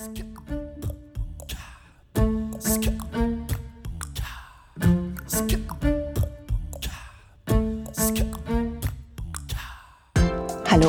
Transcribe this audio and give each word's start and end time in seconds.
Hallo 0.00 0.08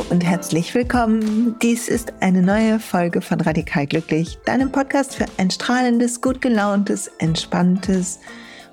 und 0.10 0.24
herzlich 0.24 0.74
willkommen. 0.74 1.58
Dies 1.62 1.90
ist 1.90 2.14
eine 2.22 2.42
neue 2.42 2.80
Folge 2.80 3.22
von 3.22 3.42
Radikal 3.42 3.86
Glücklich, 3.86 4.38
deinem 4.46 4.72
Podcast 4.72 5.18
für 5.18 5.26
ein 5.36 5.52
strahlendes, 5.52 6.22
gut 6.22 6.40
gelauntes, 6.40 7.12
entspanntes, 7.18 8.22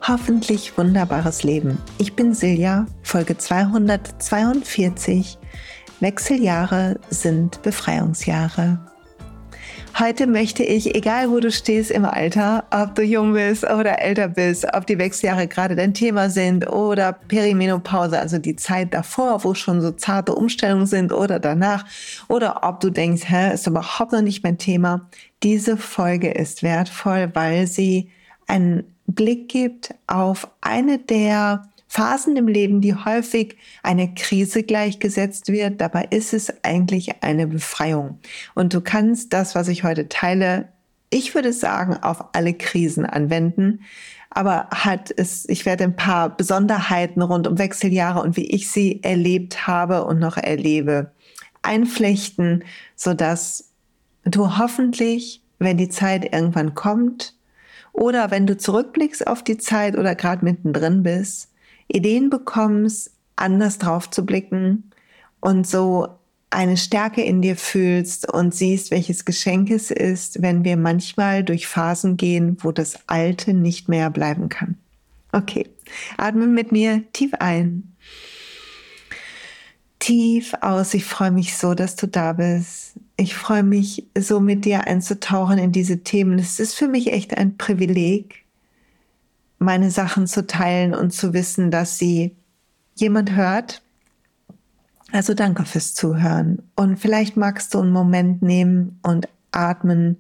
hoffentlich 0.06 0.78
wunderbares 0.78 1.42
Leben. 1.42 1.78
Ich 1.98 2.14
bin 2.14 2.32
Silja, 2.32 2.86
Folge 3.02 3.36
242. 3.36 5.36
Wechseljahre 5.98 7.00
sind 7.10 7.60
Befreiungsjahre. 7.62 8.78
Heute 10.00 10.28
möchte 10.28 10.62
ich, 10.62 10.94
egal 10.94 11.28
wo 11.28 11.40
du 11.40 11.50
stehst 11.50 11.90
im 11.90 12.04
Alter, 12.04 12.62
ob 12.70 12.94
du 12.94 13.02
jung 13.02 13.32
bist 13.32 13.64
oder 13.64 14.00
älter 14.00 14.28
bist, 14.28 14.64
ob 14.72 14.86
die 14.86 14.96
Wechseljahre 14.96 15.48
gerade 15.48 15.74
dein 15.74 15.92
Thema 15.92 16.30
sind 16.30 16.70
oder 16.70 17.12
Perimenopause, 17.12 18.16
also 18.16 18.38
die 18.38 18.54
Zeit 18.54 18.94
davor, 18.94 19.42
wo 19.42 19.54
schon 19.54 19.80
so 19.80 19.90
zarte 19.90 20.36
Umstellungen 20.36 20.86
sind 20.86 21.12
oder 21.12 21.40
danach, 21.40 21.84
oder 22.28 22.60
ob 22.62 22.78
du 22.78 22.90
denkst, 22.90 23.24
hä, 23.26 23.54
ist 23.54 23.66
überhaupt 23.66 24.12
noch 24.12 24.22
nicht 24.22 24.44
mein 24.44 24.56
Thema. 24.56 25.08
Diese 25.42 25.76
Folge 25.76 26.30
ist 26.30 26.62
wertvoll, 26.62 27.30
weil 27.34 27.66
sie 27.66 28.08
einen 28.46 28.84
Blick 29.08 29.48
gibt 29.48 29.96
auf 30.06 30.48
eine 30.60 30.98
der 30.98 31.68
Phasen 31.88 32.36
im 32.36 32.48
Leben, 32.48 32.80
die 32.80 32.94
häufig 32.94 33.56
eine 33.82 34.12
Krise 34.14 34.62
gleichgesetzt 34.62 35.50
wird. 35.50 35.80
Dabei 35.80 36.06
ist 36.10 36.34
es 36.34 36.52
eigentlich 36.62 37.22
eine 37.22 37.46
Befreiung. 37.46 38.18
Und 38.54 38.74
du 38.74 38.82
kannst 38.82 39.32
das, 39.32 39.54
was 39.54 39.68
ich 39.68 39.84
heute 39.84 40.08
teile, 40.08 40.68
ich 41.10 41.34
würde 41.34 41.54
sagen, 41.54 41.94
auf 41.94 42.34
alle 42.34 42.52
Krisen 42.52 43.06
anwenden. 43.06 43.80
Aber 44.30 44.68
hat 44.70 45.10
es, 45.16 45.48
ich 45.48 45.64
werde 45.64 45.84
ein 45.84 45.96
paar 45.96 46.36
Besonderheiten 46.36 47.22
rund 47.22 47.46
um 47.46 47.58
Wechseljahre 47.58 48.20
und 48.20 48.36
wie 48.36 48.50
ich 48.50 48.70
sie 48.70 49.02
erlebt 49.02 49.66
habe 49.66 50.04
und 50.04 50.18
noch 50.18 50.36
erlebe, 50.36 51.10
einflechten, 51.62 52.64
sodass 52.94 53.70
du 54.24 54.58
hoffentlich, 54.58 55.42
wenn 55.58 55.78
die 55.78 55.88
Zeit 55.88 56.32
irgendwann 56.34 56.74
kommt, 56.74 57.34
oder 57.92 58.30
wenn 58.30 58.46
du 58.46 58.56
zurückblickst 58.56 59.26
auf 59.26 59.42
die 59.42 59.58
Zeit 59.58 59.96
oder 59.96 60.14
gerade 60.14 60.44
mittendrin 60.44 61.02
bist, 61.02 61.48
Ideen 61.88 62.30
bekommst, 62.30 63.10
anders 63.36 63.78
drauf 63.78 64.10
zu 64.10 64.24
blicken 64.24 64.90
und 65.40 65.66
so 65.66 66.08
eine 66.50 66.76
Stärke 66.76 67.22
in 67.22 67.42
dir 67.42 67.56
fühlst 67.56 68.32
und 68.32 68.54
siehst, 68.54 68.90
welches 68.90 69.24
Geschenk 69.24 69.70
es 69.70 69.90
ist, 69.90 70.40
wenn 70.40 70.64
wir 70.64 70.76
manchmal 70.76 71.44
durch 71.44 71.66
Phasen 71.66 72.16
gehen, 72.16 72.56
wo 72.60 72.72
das 72.72 72.98
Alte 73.06 73.52
nicht 73.52 73.88
mehr 73.88 74.10
bleiben 74.10 74.48
kann. 74.48 74.76
Okay, 75.32 75.68
atme 76.16 76.46
mit 76.46 76.72
mir 76.72 77.04
tief 77.12 77.34
ein. 77.34 77.94
Tief 79.98 80.54
aus. 80.62 80.94
Ich 80.94 81.04
freue 81.04 81.32
mich 81.32 81.56
so, 81.56 81.74
dass 81.74 81.96
du 81.96 82.06
da 82.06 82.32
bist. 82.32 82.94
Ich 83.16 83.34
freue 83.34 83.62
mich 83.62 84.06
so 84.16 84.40
mit 84.40 84.64
dir 84.64 84.86
einzutauchen 84.86 85.58
in 85.58 85.72
diese 85.72 86.02
Themen. 86.02 86.38
Es 86.38 86.60
ist 86.60 86.74
für 86.74 86.88
mich 86.88 87.12
echt 87.12 87.36
ein 87.36 87.58
Privileg, 87.58 88.44
meine 89.58 89.90
Sachen 89.90 90.26
zu 90.26 90.46
teilen 90.46 90.94
und 90.94 91.12
zu 91.12 91.32
wissen, 91.32 91.70
dass 91.70 91.98
sie 91.98 92.36
jemand 92.94 93.34
hört. 93.34 93.82
Also 95.12 95.34
danke 95.34 95.64
fürs 95.64 95.94
Zuhören. 95.94 96.62
Und 96.76 96.98
vielleicht 96.98 97.36
magst 97.36 97.74
du 97.74 97.80
einen 97.80 97.92
Moment 97.92 98.42
nehmen 98.42 98.98
und 99.02 99.28
atmen 99.52 100.18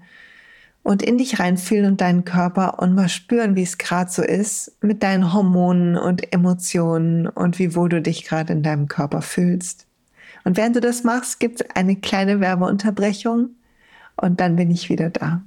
und 0.82 1.02
in 1.02 1.18
dich 1.18 1.38
reinfühlen 1.38 1.84
und 1.84 2.00
deinen 2.00 2.24
Körper 2.24 2.78
und 2.78 2.94
mal 2.94 3.10
spüren, 3.10 3.56
wie 3.56 3.62
es 3.62 3.76
gerade 3.76 4.10
so 4.10 4.22
ist 4.22 4.72
mit 4.80 5.02
deinen 5.02 5.34
Hormonen 5.34 5.96
und 5.96 6.32
Emotionen 6.32 7.26
und 7.26 7.58
wie 7.58 7.74
wohl 7.74 7.90
du 7.90 8.00
dich 8.00 8.24
gerade 8.24 8.54
in 8.54 8.62
deinem 8.62 8.88
Körper 8.88 9.20
fühlst. 9.20 9.86
Und 10.44 10.56
während 10.56 10.76
du 10.76 10.80
das 10.80 11.04
machst, 11.04 11.40
gibt 11.40 11.60
es 11.60 11.66
eine 11.74 11.96
kleine 11.96 12.40
Werbeunterbrechung 12.40 13.50
und 14.16 14.40
dann 14.40 14.56
bin 14.56 14.70
ich 14.70 14.88
wieder 14.88 15.10
da. 15.10 15.42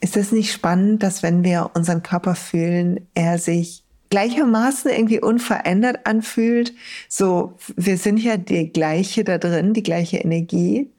Ist 0.00 0.16
es 0.16 0.32
nicht 0.32 0.52
spannend, 0.52 1.02
dass 1.02 1.22
wenn 1.22 1.44
wir 1.44 1.70
unseren 1.74 2.02
Körper 2.02 2.34
fühlen, 2.34 3.06
er 3.14 3.38
sich 3.38 3.84
gleichermaßen 4.08 4.90
irgendwie 4.90 5.20
unverändert 5.20 6.06
anfühlt? 6.06 6.72
So, 7.08 7.58
wir 7.76 7.98
sind 7.98 8.18
ja 8.18 8.36
die 8.36 8.72
gleiche 8.72 9.24
da 9.24 9.38
drin, 9.38 9.74
die 9.74 9.82
gleiche 9.82 10.18
Energie. 10.18 10.90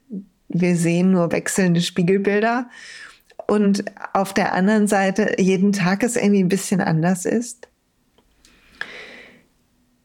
Wir 0.50 0.76
sehen 0.76 1.12
nur 1.12 1.32
wechselnde 1.32 1.82
Spiegelbilder. 1.82 2.70
Und 3.48 3.84
auf 4.14 4.34
der 4.34 4.54
anderen 4.54 4.88
Seite 4.88 5.36
jeden 5.40 5.74
Tag 5.74 6.04
es 6.04 6.16
irgendwie 6.16 6.44
ein 6.44 6.50
bisschen 6.50 6.80
anders 6.80 7.26
ist. 7.26 7.68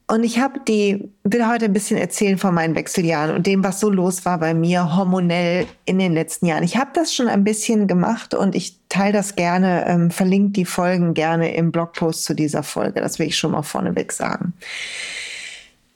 Und 0.09 0.23
ich 0.23 0.39
habe 0.39 0.61
die, 0.61 1.11
will 1.25 1.49
heute 1.49 1.65
ein 1.65 1.73
bisschen 1.73 1.99
erzählen 1.99 2.39
von 2.39 2.55
meinen 2.55 2.77
Wechseljahren 2.77 3.35
und 3.35 3.47
dem, 3.47 3.65
was 3.65 3.81
so 3.81 3.91
los 3.91 4.25
war 4.25 4.39
bei 4.39 4.55
mir 4.55 4.97
hormonell 4.97 5.67
in 5.85 5.99
den 5.99 6.13
letzten 6.13 6.47
Jahren. 6.47 6.63
Ich 6.63 6.77
habe 6.77 6.91
das 6.95 7.13
schon 7.13 7.27
ein 7.27 7.43
bisschen 7.43 7.89
gemacht 7.89 8.33
und 8.33 8.55
ich 8.55 8.79
teile 8.89 9.15
das 9.15 9.35
gerne, 9.35 9.85
ähm, 9.89 10.13
verlinke 10.13 10.53
die 10.53 10.65
Folgen 10.65 11.13
gerne 11.13 11.57
im 11.57 11.73
Blogpost 11.73 12.23
zu 12.23 12.35
dieser 12.35 12.63
Folge. 12.63 13.01
Das 13.01 13.19
will 13.19 13.27
ich 13.27 13.37
schon 13.37 13.51
mal 13.51 13.63
vorneweg 13.63 14.13
sagen. 14.13 14.53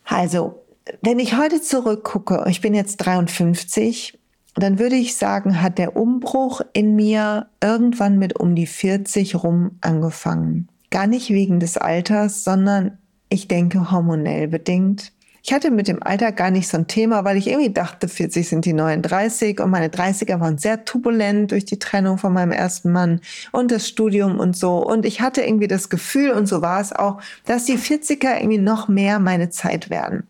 Also, 0.06 0.60
wenn 1.02 1.20
ich 1.20 1.36
heute 1.36 1.62
zurückgucke, 1.62 2.44
ich 2.48 2.60
bin 2.60 2.74
jetzt 2.74 2.96
53, 2.96 4.18
dann 4.56 4.80
würde 4.80 4.96
ich 4.96 5.14
sagen, 5.14 5.62
hat 5.62 5.78
der 5.78 5.94
Umbruch 5.94 6.62
in 6.72 6.96
mir 6.96 7.46
irgendwann 7.62 8.18
mit 8.18 8.40
um 8.40 8.56
die 8.56 8.66
40 8.66 9.36
rum 9.36 9.78
angefangen. 9.80 10.68
Gar 10.90 11.06
nicht 11.06 11.30
wegen 11.30 11.60
des 11.60 11.76
Alters, 11.76 12.42
sondern 12.42 12.98
ich 13.30 13.48
denke 13.48 13.90
hormonell 13.90 14.48
bedingt. 14.48 15.12
Ich 15.42 15.54
hatte 15.54 15.70
mit 15.70 15.88
dem 15.88 16.02
Alter 16.02 16.32
gar 16.32 16.50
nicht 16.50 16.68
so 16.68 16.76
ein 16.76 16.86
Thema, 16.86 17.24
weil 17.24 17.38
ich 17.38 17.46
irgendwie 17.46 17.72
dachte, 17.72 18.08
40 18.08 18.46
sind 18.46 18.66
die 18.66 18.74
39 18.74 19.60
und 19.60 19.70
meine 19.70 19.88
30er 19.88 20.38
waren 20.38 20.58
sehr 20.58 20.84
turbulent 20.84 21.50
durch 21.50 21.64
die 21.64 21.78
Trennung 21.78 22.18
von 22.18 22.34
meinem 22.34 22.52
ersten 22.52 22.92
Mann 22.92 23.22
und 23.50 23.70
das 23.70 23.88
Studium 23.88 24.38
und 24.38 24.54
so. 24.54 24.84
Und 24.84 25.06
ich 25.06 25.22
hatte 25.22 25.42
irgendwie 25.42 25.68
das 25.68 25.88
Gefühl, 25.88 26.32
und 26.32 26.46
so 26.46 26.60
war 26.60 26.80
es 26.80 26.92
auch, 26.92 27.22
dass 27.46 27.64
die 27.64 27.78
40er 27.78 28.36
irgendwie 28.36 28.58
noch 28.58 28.88
mehr 28.88 29.18
meine 29.18 29.48
Zeit 29.48 29.88
werden. 29.88 30.26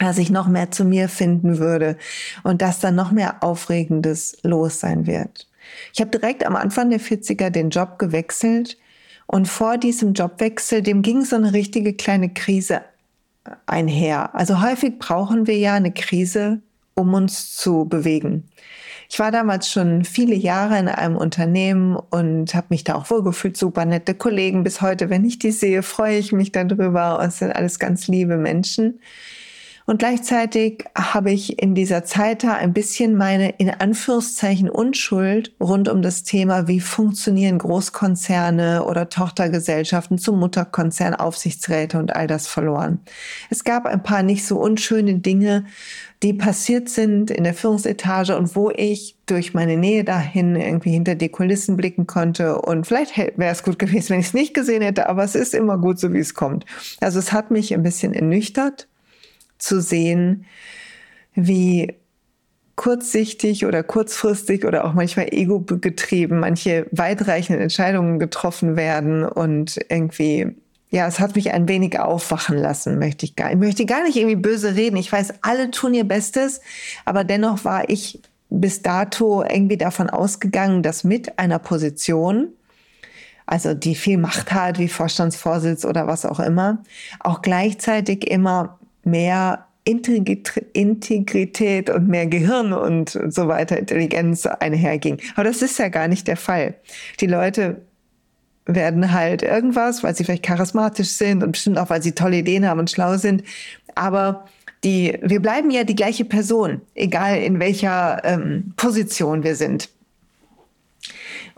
Dass 0.00 0.18
ich 0.18 0.30
noch 0.30 0.48
mehr 0.48 0.72
zu 0.72 0.84
mir 0.84 1.08
finden 1.08 1.58
würde 1.58 1.96
und 2.42 2.62
dass 2.62 2.80
da 2.80 2.90
noch 2.90 3.12
mehr 3.12 3.44
Aufregendes 3.44 4.38
los 4.42 4.80
sein 4.80 5.06
wird. 5.06 5.46
Ich 5.92 6.00
habe 6.00 6.10
direkt 6.10 6.44
am 6.44 6.56
Anfang 6.56 6.90
der 6.90 7.00
40er 7.00 7.50
den 7.50 7.70
Job 7.70 7.98
gewechselt 7.98 8.76
und 9.30 9.46
vor 9.46 9.78
diesem 9.78 10.12
Jobwechsel, 10.12 10.82
dem 10.82 11.02
ging 11.02 11.24
so 11.24 11.36
eine 11.36 11.52
richtige 11.52 11.94
kleine 11.94 12.30
Krise 12.30 12.80
einher. 13.64 14.34
Also 14.34 14.60
häufig 14.60 14.98
brauchen 14.98 15.46
wir 15.46 15.56
ja 15.56 15.74
eine 15.74 15.92
Krise, 15.92 16.60
um 16.94 17.14
uns 17.14 17.54
zu 17.54 17.84
bewegen. 17.84 18.48
Ich 19.08 19.20
war 19.20 19.30
damals 19.30 19.70
schon 19.70 20.04
viele 20.04 20.34
Jahre 20.34 20.80
in 20.80 20.88
einem 20.88 21.16
Unternehmen 21.16 21.94
und 21.94 22.56
habe 22.56 22.66
mich 22.70 22.82
da 22.82 22.96
auch 22.96 23.08
wohlgefühlt, 23.08 23.56
super 23.56 23.84
nette 23.84 24.14
Kollegen. 24.14 24.64
Bis 24.64 24.80
heute, 24.80 25.10
wenn 25.10 25.24
ich 25.24 25.38
die 25.38 25.52
sehe, 25.52 25.84
freue 25.84 26.18
ich 26.18 26.32
mich 26.32 26.50
darüber. 26.50 27.22
Es 27.24 27.38
sind 27.38 27.52
alles 27.52 27.78
ganz 27.78 28.08
liebe 28.08 28.36
Menschen. 28.36 28.98
Und 29.90 29.98
gleichzeitig 29.98 30.84
habe 30.94 31.32
ich 31.32 31.60
in 31.60 31.74
dieser 31.74 32.04
Zeit 32.04 32.44
da 32.44 32.54
ein 32.54 32.72
bisschen 32.72 33.16
meine 33.16 33.48
in 33.58 33.70
Anführungszeichen 33.70 34.70
Unschuld 34.70 35.52
rund 35.60 35.88
um 35.88 36.00
das 36.00 36.22
Thema, 36.22 36.68
wie 36.68 36.78
funktionieren 36.78 37.58
Großkonzerne 37.58 38.84
oder 38.84 39.08
Tochtergesellschaften 39.08 40.16
zu 40.16 40.32
Mutterkonzern, 40.32 41.16
Aufsichtsräte 41.16 41.98
und 41.98 42.14
all 42.14 42.28
das 42.28 42.46
verloren. 42.46 43.00
Es 43.50 43.64
gab 43.64 43.84
ein 43.84 44.04
paar 44.04 44.22
nicht 44.22 44.46
so 44.46 44.60
unschöne 44.60 45.16
Dinge, 45.16 45.64
die 46.22 46.34
passiert 46.34 46.88
sind 46.88 47.32
in 47.32 47.42
der 47.42 47.54
Führungsetage 47.54 48.36
und 48.36 48.54
wo 48.54 48.70
ich 48.70 49.16
durch 49.26 49.54
meine 49.54 49.76
Nähe 49.76 50.04
dahin 50.04 50.54
irgendwie 50.54 50.92
hinter 50.92 51.16
die 51.16 51.30
Kulissen 51.30 51.76
blicken 51.76 52.06
konnte. 52.06 52.60
Und 52.60 52.86
vielleicht 52.86 53.16
wäre 53.16 53.50
es 53.50 53.64
gut 53.64 53.80
gewesen, 53.80 54.10
wenn 54.10 54.20
ich 54.20 54.26
es 54.26 54.34
nicht 54.34 54.54
gesehen 54.54 54.82
hätte, 54.82 55.08
aber 55.08 55.24
es 55.24 55.34
ist 55.34 55.52
immer 55.52 55.78
gut, 55.78 55.98
so 55.98 56.12
wie 56.12 56.20
es 56.20 56.34
kommt. 56.34 56.64
Also 57.00 57.18
es 57.18 57.32
hat 57.32 57.50
mich 57.50 57.74
ein 57.74 57.82
bisschen 57.82 58.14
ernüchtert 58.14 58.86
zu 59.60 59.80
sehen, 59.80 60.46
wie 61.34 61.94
kurzsichtig 62.76 63.66
oder 63.66 63.82
kurzfristig 63.82 64.64
oder 64.64 64.86
auch 64.86 64.94
manchmal 64.94 65.28
ego-getrieben 65.32 66.40
manche 66.40 66.86
weitreichenden 66.92 67.62
Entscheidungen 67.62 68.18
getroffen 68.18 68.74
werden 68.76 69.24
und 69.24 69.78
irgendwie 69.90 70.56
ja, 70.90 71.06
es 71.06 71.20
hat 71.20 71.36
mich 71.36 71.52
ein 71.52 71.68
wenig 71.68 72.00
aufwachen 72.00 72.58
lassen, 72.58 72.98
möchte 72.98 73.24
ich 73.24 73.36
gar, 73.36 73.50
ich 73.50 73.56
möchte 73.56 73.86
gar 73.86 74.02
nicht 74.02 74.16
irgendwie 74.16 74.36
böse 74.36 74.74
reden. 74.74 74.96
Ich 74.96 75.12
weiß, 75.12 75.34
alle 75.42 75.70
tun 75.70 75.94
ihr 75.94 76.04
Bestes, 76.04 76.60
aber 77.04 77.22
dennoch 77.22 77.64
war 77.64 77.88
ich 77.88 78.20
bis 78.48 78.82
dato 78.82 79.42
irgendwie 79.42 79.76
davon 79.76 80.10
ausgegangen, 80.10 80.82
dass 80.82 81.04
mit 81.04 81.38
einer 81.38 81.60
Position, 81.60 82.48
also 83.46 83.74
die 83.74 83.94
viel 83.94 84.18
Macht 84.18 84.52
hat, 84.52 84.80
wie 84.80 84.88
Vorstandsvorsitz 84.88 85.84
oder 85.84 86.08
was 86.08 86.26
auch 86.26 86.40
immer, 86.40 86.82
auch 87.20 87.40
gleichzeitig 87.40 88.28
immer 88.28 88.79
mehr 89.04 89.66
Integrität 89.84 91.90
und 91.90 92.08
mehr 92.08 92.26
Gehirn 92.26 92.72
und 92.72 93.18
so 93.28 93.48
weiter, 93.48 93.78
Intelligenz 93.78 94.46
einherging. 94.46 95.18
Aber 95.34 95.44
das 95.44 95.62
ist 95.62 95.78
ja 95.78 95.88
gar 95.88 96.08
nicht 96.08 96.28
der 96.28 96.36
Fall. 96.36 96.74
Die 97.20 97.26
Leute 97.26 97.80
werden 98.66 99.12
halt 99.12 99.42
irgendwas, 99.42 100.02
weil 100.02 100.14
sie 100.14 100.24
vielleicht 100.24 100.44
charismatisch 100.44 101.08
sind 101.08 101.42
und 101.42 101.52
bestimmt 101.52 101.78
auch, 101.78 101.90
weil 101.90 102.02
sie 102.02 102.12
tolle 102.12 102.38
Ideen 102.38 102.66
haben 102.66 102.80
und 102.80 102.90
schlau 102.90 103.16
sind. 103.16 103.42
Aber 103.94 104.46
die, 104.84 105.18
wir 105.22 105.40
bleiben 105.40 105.70
ja 105.70 105.84
die 105.84 105.94
gleiche 105.94 106.24
Person, 106.24 106.80
egal 106.94 107.38
in 107.38 107.58
welcher 107.58 108.22
ähm, 108.24 108.72
Position 108.76 109.42
wir 109.42 109.56
sind. 109.56 109.88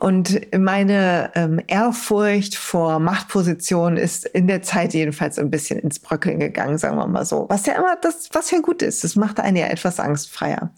Und 0.02 0.40
meine 0.52 1.30
ähm, 1.36 1.60
Ehrfurcht 1.68 2.56
vor 2.56 2.98
Machtpositionen 2.98 3.96
ist 3.96 4.26
in 4.26 4.48
der 4.48 4.60
Zeit 4.60 4.94
jedenfalls 4.94 5.38
ein 5.38 5.48
bisschen 5.48 5.78
ins 5.78 6.00
Bröckeln 6.00 6.40
gegangen, 6.40 6.76
sagen 6.76 6.96
wir 6.96 7.06
mal 7.06 7.24
so. 7.24 7.46
Was 7.48 7.66
ja 7.66 7.74
immer 7.74 7.94
das, 8.02 8.28
was 8.32 8.50
ja 8.50 8.58
gut 8.58 8.82
ist. 8.82 9.04
Das 9.04 9.14
macht 9.14 9.38
einen 9.38 9.56
ja 9.56 9.66
etwas 9.66 10.00
angstfreier. 10.00 10.70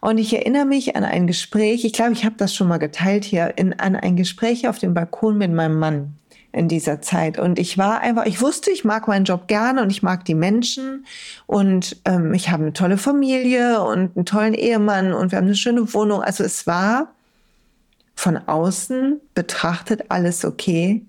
Und 0.00 0.16
ich 0.16 0.32
erinnere 0.32 0.64
mich 0.64 0.96
an 0.96 1.04
ein 1.04 1.26
Gespräch, 1.26 1.84
ich 1.84 1.92
glaube, 1.92 2.12
ich 2.12 2.24
habe 2.24 2.36
das 2.38 2.54
schon 2.54 2.68
mal 2.68 2.78
geteilt 2.78 3.26
hier, 3.26 3.52
in, 3.58 3.78
an 3.78 3.96
ein 3.96 4.16
Gespräch 4.16 4.66
auf 4.66 4.78
dem 4.78 4.94
Balkon 4.94 5.36
mit 5.36 5.52
meinem 5.52 5.78
Mann 5.78 6.14
in 6.50 6.68
dieser 6.68 7.02
Zeit. 7.02 7.38
Und 7.38 7.58
ich 7.58 7.76
war 7.76 8.00
einfach, 8.00 8.24
ich 8.24 8.40
wusste, 8.40 8.70
ich 8.70 8.82
mag 8.82 9.08
meinen 9.08 9.26
Job 9.26 9.46
gerne 9.48 9.82
und 9.82 9.90
ich 9.90 10.02
mag 10.02 10.24
die 10.24 10.34
Menschen 10.34 11.04
und 11.46 12.00
ähm, 12.06 12.32
ich 12.32 12.48
habe 12.48 12.62
eine 12.62 12.72
tolle 12.72 12.96
Familie 12.96 13.82
und 13.82 14.16
einen 14.16 14.24
tollen 14.24 14.54
Ehemann 14.54 15.12
und 15.12 15.32
wir 15.32 15.36
haben 15.36 15.44
eine 15.44 15.54
schöne 15.54 15.92
Wohnung. 15.92 16.22
Also 16.22 16.44
es 16.44 16.66
war 16.66 17.12
von 18.18 18.36
außen 18.36 19.20
betrachtet 19.32 20.06
alles 20.10 20.44
okay. 20.44 21.06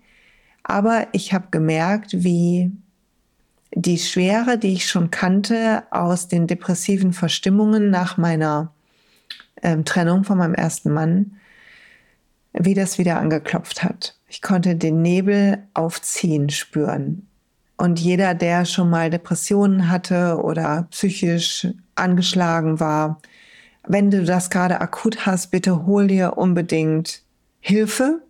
Aber 0.61 1.07
ich 1.11 1.33
habe 1.33 1.47
gemerkt, 1.49 2.23
wie 2.23 2.71
die 3.73 3.97
Schwere, 3.97 4.59
die 4.59 4.73
ich 4.73 4.85
schon 4.85 5.09
kannte 5.09 5.85
aus 5.89 6.27
den 6.27 6.45
depressiven 6.45 7.11
Verstimmungen 7.11 7.89
nach 7.89 8.17
meiner 8.17 8.75
ähm, 9.63 9.85
Trennung 9.85 10.23
von 10.23 10.37
meinem 10.37 10.53
ersten 10.53 10.93
Mann, 10.93 11.31
wie 12.53 12.75
das 12.75 12.99
wieder 12.99 13.19
angeklopft 13.19 13.83
hat. 13.83 14.15
Ich 14.27 14.43
konnte 14.43 14.75
den 14.75 15.01
Nebel 15.01 15.63
aufziehen 15.73 16.51
spüren. 16.51 17.27
Und 17.75 17.99
jeder, 17.99 18.35
der 18.35 18.65
schon 18.65 18.91
mal 18.91 19.09
Depressionen 19.09 19.89
hatte 19.89 20.39
oder 20.43 20.87
psychisch 20.91 21.69
angeschlagen 21.95 22.79
war, 22.79 23.19
wenn 23.87 24.11
du 24.11 24.23
das 24.23 24.49
gerade 24.49 24.81
akut 24.81 25.25
hast, 25.25 25.51
bitte 25.51 25.85
hol 25.85 26.07
dir 26.07 26.37
unbedingt 26.37 27.23
Hilfe. 27.59 28.21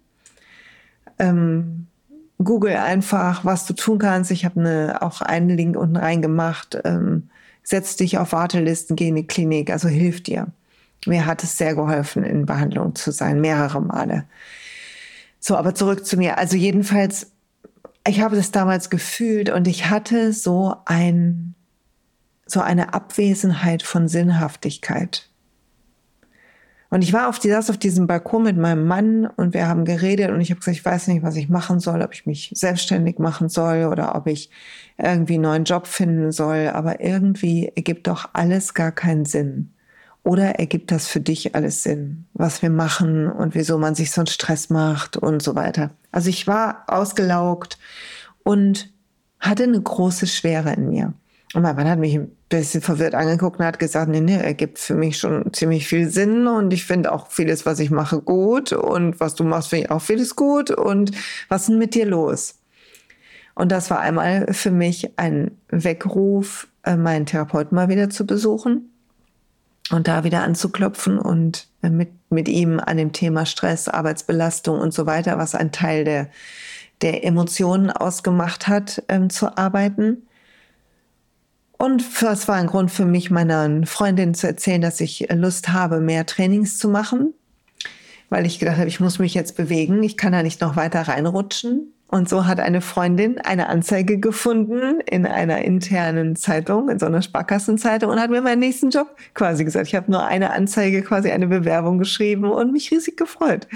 Ähm, 1.17 1.87
Google 2.41 2.77
einfach, 2.77 3.43
was 3.43 3.65
du 3.65 3.73
tun 3.73 3.99
kannst. 3.99 4.31
Ich 4.31 4.45
habe 4.45 4.59
eine, 4.59 5.01
auch 5.01 5.21
einen 5.21 5.49
Link 5.49 5.75
unten 5.75 5.97
reingemacht. 5.97 6.77
Ähm, 6.85 7.29
setz 7.63 7.97
dich 7.97 8.17
auf 8.17 8.31
Wartelisten, 8.31 8.95
geh 8.95 9.09
in 9.09 9.15
die 9.15 9.27
Klinik, 9.27 9.69
also 9.71 9.89
hilf 9.89 10.23
dir. 10.23 10.47
Mir 11.05 11.25
hat 11.25 11.43
es 11.43 11.57
sehr 11.57 11.75
geholfen, 11.75 12.23
in 12.23 12.45
Behandlung 12.45 12.95
zu 12.95 13.11
sein, 13.11 13.41
mehrere 13.41 13.81
Male. 13.81 14.25
So, 15.39 15.55
aber 15.55 15.75
zurück 15.75 16.05
zu 16.05 16.17
mir. 16.17 16.37
Also 16.37 16.57
jedenfalls, 16.57 17.31
ich 18.07 18.21
habe 18.21 18.35
das 18.35 18.51
damals 18.51 18.89
gefühlt 18.89 19.49
und 19.49 19.67
ich 19.67 19.89
hatte 19.89 20.33
so 20.33 20.75
ein, 20.85 21.55
so 22.45 22.61
eine 22.61 22.93
Abwesenheit 22.93 23.83
von 23.83 24.07
Sinnhaftigkeit. 24.07 25.28
Und 26.89 27.03
ich 27.03 27.13
war 27.13 27.29
auf, 27.29 27.37
die, 27.37 27.49
saß 27.49 27.69
auf 27.69 27.77
diesem 27.77 28.07
Balkon 28.07 28.43
mit 28.43 28.57
meinem 28.57 28.87
Mann 28.87 29.27
und 29.27 29.53
wir 29.53 29.67
haben 29.67 29.85
geredet 29.85 30.31
und 30.31 30.41
ich 30.41 30.49
habe 30.49 30.59
gesagt, 30.59 30.77
ich 30.77 30.85
weiß 30.85 31.07
nicht, 31.07 31.21
was 31.21 31.35
ich 31.35 31.47
machen 31.47 31.79
soll, 31.79 32.01
ob 32.01 32.13
ich 32.13 32.25
mich 32.25 32.51
selbstständig 32.55 33.19
machen 33.19 33.47
soll 33.47 33.85
oder 33.85 34.15
ob 34.15 34.25
ich 34.25 34.49
irgendwie 34.97 35.35
einen 35.35 35.43
neuen 35.43 35.63
Job 35.65 35.85
finden 35.85 36.31
soll. 36.31 36.69
Aber 36.73 36.99
irgendwie 36.99 37.71
ergibt 37.75 38.07
doch 38.07 38.29
alles 38.33 38.73
gar 38.73 38.91
keinen 38.91 39.25
Sinn. 39.25 39.71
Oder 40.23 40.59
ergibt 40.59 40.91
das 40.91 41.07
für 41.07 41.21
dich 41.21 41.55
alles 41.55 41.83
Sinn, 41.83 42.25
was 42.33 42.61
wir 42.61 42.69
machen 42.69 43.31
und 43.31 43.55
wieso 43.55 43.77
man 43.77 43.95
sich 43.95 44.11
so 44.11 44.21
einen 44.21 44.27
Stress 44.27 44.69
macht 44.69 45.15
und 45.15 45.41
so 45.41 45.55
weiter. 45.55 45.91
Also 46.11 46.29
ich 46.29 46.45
war 46.45 46.83
ausgelaugt 46.87 47.77
und 48.43 48.91
hatte 49.39 49.63
eine 49.63 49.81
große 49.81 50.27
Schwere 50.27 50.73
in 50.73 50.89
mir. 50.89 51.13
Und 51.53 51.63
mein 51.63 51.75
Mann 51.75 51.89
hat 51.89 51.97
mich 51.97 52.15
ein 52.15 52.31
bisschen 52.47 52.81
verwirrt 52.81 53.15
angeguckt 53.15 53.59
und 53.59 53.65
hat 53.65 53.79
gesagt, 53.79 54.09
nee, 54.09 54.21
nee, 54.21 54.37
er 54.37 54.53
gibt 54.53 54.77
für 54.77 54.93
mich 54.93 55.17
schon 55.17 55.51
ziemlich 55.51 55.87
viel 55.87 56.09
Sinn 56.09 56.45
und 56.45 56.71
ich 56.71 56.85
finde 56.85 57.11
auch 57.11 57.27
vieles, 57.27 57.65
was 57.65 57.79
ich 57.79 57.89
mache, 57.89 58.21
gut 58.21 58.71
und 58.71 59.19
was 59.19 59.33
du 59.33 59.43
machst, 59.43 59.69
finde 59.69 59.85
ich 59.85 59.91
auch 59.91 60.01
vieles 60.01 60.35
gut 60.35 60.69
und 60.69 61.11
was 61.47 61.61
ist 61.61 61.69
denn 61.69 61.79
mit 61.79 61.95
dir 61.95 62.05
los? 62.05 62.59
Und 63.55 63.71
das 63.71 63.89
war 63.89 63.99
einmal 63.99 64.53
für 64.53 64.71
mich 64.71 65.17
ein 65.17 65.51
Weckruf, 65.69 66.67
äh, 66.83 66.95
meinen 66.95 67.25
Therapeuten 67.25 67.75
mal 67.75 67.89
wieder 67.89 68.09
zu 68.09 68.25
besuchen 68.25 68.89
und 69.91 70.07
da 70.07 70.23
wieder 70.23 70.43
anzuklopfen 70.43 71.17
und 71.17 71.67
äh, 71.81 71.89
mit, 71.89 72.09
mit 72.29 72.47
ihm 72.47 72.79
an 72.79 72.97
dem 72.97 73.11
Thema 73.11 73.45
Stress, 73.45 73.87
Arbeitsbelastung 73.87 74.79
und 74.79 74.93
so 74.93 75.05
weiter, 75.05 75.37
was 75.37 75.55
ein 75.55 75.71
Teil 75.71 76.03
der, 76.03 76.29
der 77.01 77.25
Emotionen 77.25 77.89
ausgemacht 77.89 78.67
hat, 78.67 79.03
ähm, 79.07 79.29
zu 79.29 79.57
arbeiten. 79.57 80.27
Und 81.81 82.03
das 82.21 82.49
war 82.49 82.55
ein 82.57 82.67
Grund 82.67 82.91
für 82.91 83.05
mich, 83.05 83.31
meiner 83.31 83.85
Freundin 83.87 84.33
zu 84.33 84.47
erzählen, 84.47 84.81
dass 84.81 84.99
ich 84.99 85.29
Lust 85.31 85.69
habe, 85.69 86.01
mehr 86.01 86.25
Trainings 86.25 86.77
zu 86.77 86.89
machen, 86.89 87.33
weil 88.29 88.45
ich 88.45 88.59
gedacht 88.59 88.77
habe, 88.77 88.89
ich 88.89 88.99
muss 88.99 89.17
mich 89.17 89.33
jetzt 89.33 89.55
bewegen, 89.55 90.03
ich 90.03 90.17
kann 90.17 90.33
da 90.33 90.43
nicht 90.43 90.59
noch 90.59 90.75
weiter 90.75 91.03
reinrutschen. 91.03 91.93
Und 92.09 92.27
so 92.27 92.45
hat 92.45 92.59
eine 92.59 92.81
Freundin 92.81 93.37
eine 93.37 93.69
Anzeige 93.69 94.19
gefunden 94.19 94.99
in 95.09 95.25
einer 95.25 95.59
internen 95.59 96.35
Zeitung, 96.35 96.89
in 96.89 96.99
so 96.99 97.05
einer 97.05 97.21
Sparkassenzeitung 97.21 98.09
und 98.09 98.19
hat 98.19 98.29
mir 98.29 98.41
meinen 98.41 98.59
nächsten 98.59 98.89
Job 98.89 99.15
quasi 99.33 99.63
gesagt. 99.63 99.87
Ich 99.87 99.95
habe 99.95 100.11
nur 100.11 100.25
eine 100.25 100.51
Anzeige, 100.51 101.01
quasi 101.01 101.31
eine 101.31 101.47
Bewerbung 101.47 101.97
geschrieben 101.97 102.51
und 102.51 102.73
mich 102.73 102.91
riesig 102.91 103.15
gefreut, 103.15 103.67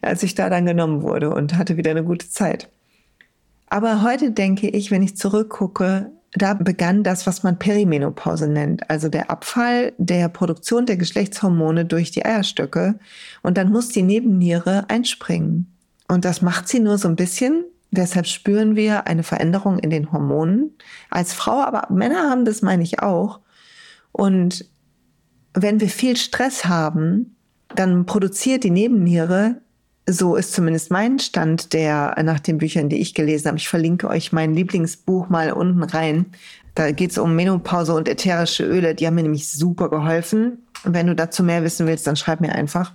als 0.00 0.24
ich 0.24 0.34
da 0.34 0.50
dann 0.50 0.66
genommen 0.66 1.02
wurde 1.02 1.30
und 1.32 1.56
hatte 1.56 1.76
wieder 1.76 1.92
eine 1.92 2.02
gute 2.02 2.28
Zeit. 2.28 2.70
Aber 3.68 4.02
heute 4.02 4.32
denke 4.32 4.68
ich, 4.68 4.90
wenn 4.90 5.02
ich 5.02 5.16
zurückgucke, 5.16 6.10
da 6.32 6.54
begann 6.54 7.02
das, 7.02 7.26
was 7.26 7.42
man 7.42 7.58
Perimenopause 7.58 8.48
nennt, 8.48 8.88
also 8.88 9.08
der 9.08 9.30
Abfall 9.30 9.92
der 9.98 10.28
Produktion 10.28 10.86
der 10.86 10.96
Geschlechtshormone 10.96 11.84
durch 11.84 12.12
die 12.12 12.24
Eierstöcke. 12.24 12.98
Und 13.42 13.56
dann 13.56 13.72
muss 13.72 13.88
die 13.88 14.02
Nebenniere 14.02 14.88
einspringen. 14.88 15.76
Und 16.08 16.24
das 16.24 16.40
macht 16.40 16.68
sie 16.68 16.80
nur 16.80 16.98
so 16.98 17.08
ein 17.08 17.16
bisschen. 17.16 17.64
Deshalb 17.90 18.26
spüren 18.26 18.76
wir 18.76 19.08
eine 19.08 19.24
Veränderung 19.24 19.80
in 19.80 19.90
den 19.90 20.12
Hormonen. 20.12 20.70
Als 21.10 21.32
Frau, 21.32 21.60
aber 21.60 21.92
Männer 21.92 22.30
haben 22.30 22.44
das, 22.44 22.62
meine 22.62 22.84
ich 22.84 23.00
auch. 23.00 23.40
Und 24.12 24.66
wenn 25.52 25.80
wir 25.80 25.88
viel 25.88 26.16
Stress 26.16 26.64
haben, 26.64 27.36
dann 27.74 28.06
produziert 28.06 28.62
die 28.62 28.70
Nebenniere 28.70 29.60
so 30.08 30.36
ist 30.36 30.52
zumindest 30.52 30.90
mein 30.90 31.18
Stand 31.18 31.72
der 31.72 32.16
nach 32.22 32.40
den 32.40 32.58
Büchern, 32.58 32.88
die 32.88 33.00
ich 33.00 33.14
gelesen 33.14 33.48
habe. 33.48 33.58
Ich 33.58 33.68
verlinke 33.68 34.08
euch 34.08 34.32
mein 34.32 34.54
Lieblingsbuch 34.54 35.28
mal 35.28 35.52
unten 35.52 35.82
rein. 35.82 36.26
Da 36.74 36.90
geht 36.92 37.10
es 37.10 37.18
um 37.18 37.34
Menopause 37.34 37.94
und 37.94 38.08
ätherische 38.08 38.64
Öle. 38.64 38.94
Die 38.94 39.06
haben 39.06 39.14
mir 39.14 39.22
nämlich 39.22 39.50
super 39.50 39.90
geholfen. 39.90 40.66
Und 40.84 40.94
wenn 40.94 41.06
du 41.06 41.14
dazu 41.14 41.42
mehr 41.42 41.62
wissen 41.62 41.86
willst, 41.86 42.06
dann 42.06 42.16
schreib 42.16 42.40
mir 42.40 42.52
einfach. 42.52 42.92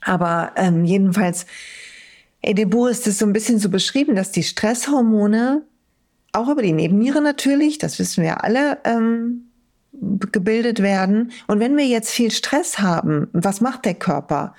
Aber 0.00 0.52
ähm, 0.56 0.84
jedenfalls, 0.84 1.46
in 2.40 2.56
dem 2.56 2.70
Buch 2.70 2.88
ist 2.88 3.06
es 3.06 3.18
so 3.18 3.26
ein 3.26 3.32
bisschen 3.32 3.58
so 3.58 3.68
beschrieben, 3.68 4.14
dass 4.14 4.32
die 4.32 4.42
Stresshormone 4.42 5.62
auch 6.32 6.48
über 6.48 6.62
die 6.62 6.72
Nebenniere 6.72 7.22
natürlich, 7.22 7.78
das 7.78 7.98
wissen 7.98 8.22
wir 8.22 8.44
alle, 8.44 8.78
ähm, 8.84 9.50
gebildet 9.92 10.82
werden. 10.82 11.30
Und 11.46 11.60
wenn 11.60 11.76
wir 11.76 11.86
jetzt 11.86 12.10
viel 12.10 12.30
Stress 12.30 12.80
haben, 12.80 13.28
was 13.32 13.60
macht 13.60 13.84
der 13.84 13.94
Körper? 13.94 14.54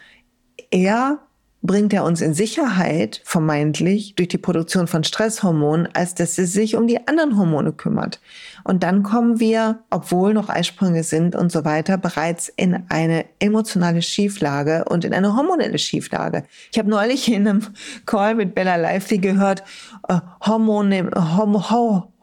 Er 0.72 1.20
bringt 1.66 1.94
er 1.94 2.04
uns 2.04 2.22
in 2.22 2.34
Sicherheit, 2.34 3.22
vermeintlich, 3.24 4.16
durch 4.16 4.30
die 4.30 4.38
Produktion 4.38 4.88
von 4.88 5.04
Stresshormonen, 5.04 5.88
als 5.94 6.16
dass 6.16 6.38
er 6.38 6.48
sich 6.48 6.76
um 6.76 6.88
die 6.88 7.08
anderen 7.08 7.38
Hormone 7.38 7.74
kümmert. 7.74 8.20
Und 8.64 8.84
dann 8.84 9.04
kommen 9.04 9.40
wir, 9.40 9.80
obwohl 9.90 10.34
noch 10.34 10.50
Eisprünge 10.50 11.04
sind 11.04 11.36
und 11.36 11.52
so 11.52 11.66
weiter, 11.66 11.98
bereits 11.98 12.50
in 12.50 12.84
eine 12.90 13.26
emotionale 13.40 14.02
Schieflage 14.02 14.86
und 14.86 15.06
in 15.06 15.14
eine 15.14 15.36
hormonelle 15.36 15.78
Schieflage. 15.78 16.44
Ich 16.72 16.80
habe 16.80 16.90
neulich 16.90 17.32
in 17.32 17.48
einem 17.48 17.62
Call 18.06 18.36
mit 18.36 18.56
Bella 18.56 18.76
Lively 18.76 19.18
gehört, 19.20 19.64
äh, 20.08 20.20
Hormone, 20.46 21.12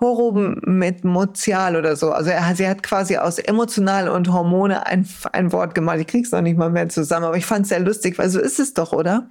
Hom, 0.03 0.17
Ho, 0.19 0.35
Horomotial 0.35 1.77
oder 1.77 1.97
so. 1.97 2.11
Also 2.13 2.31
er, 2.31 2.55
sie 2.57 2.69
hat 2.69 2.83
quasi 2.83 3.17
aus 3.17 3.39
emotional 3.39 4.09
und 4.09 4.33
Hormone 4.33 4.87
ein, 4.87 5.09
ein 5.33 5.53
Wort 5.53 5.75
gemacht. 5.75 5.99
Ich 6.01 6.07
krieg's 6.07 6.33
noch 6.33 6.43
nicht 6.43 6.59
mal 6.59 6.71
mehr 6.71 6.89
zusammen, 6.89 7.27
aber 7.27 7.37
ich 7.37 7.47
fand 7.47 7.63
es 7.63 7.69
sehr 7.69 7.81
lustig, 7.81 8.19
weil 8.19 8.29
so 8.29 8.41
ist 8.41 8.59
es 8.59 8.75
doch, 8.75 8.93
oder? 8.93 9.29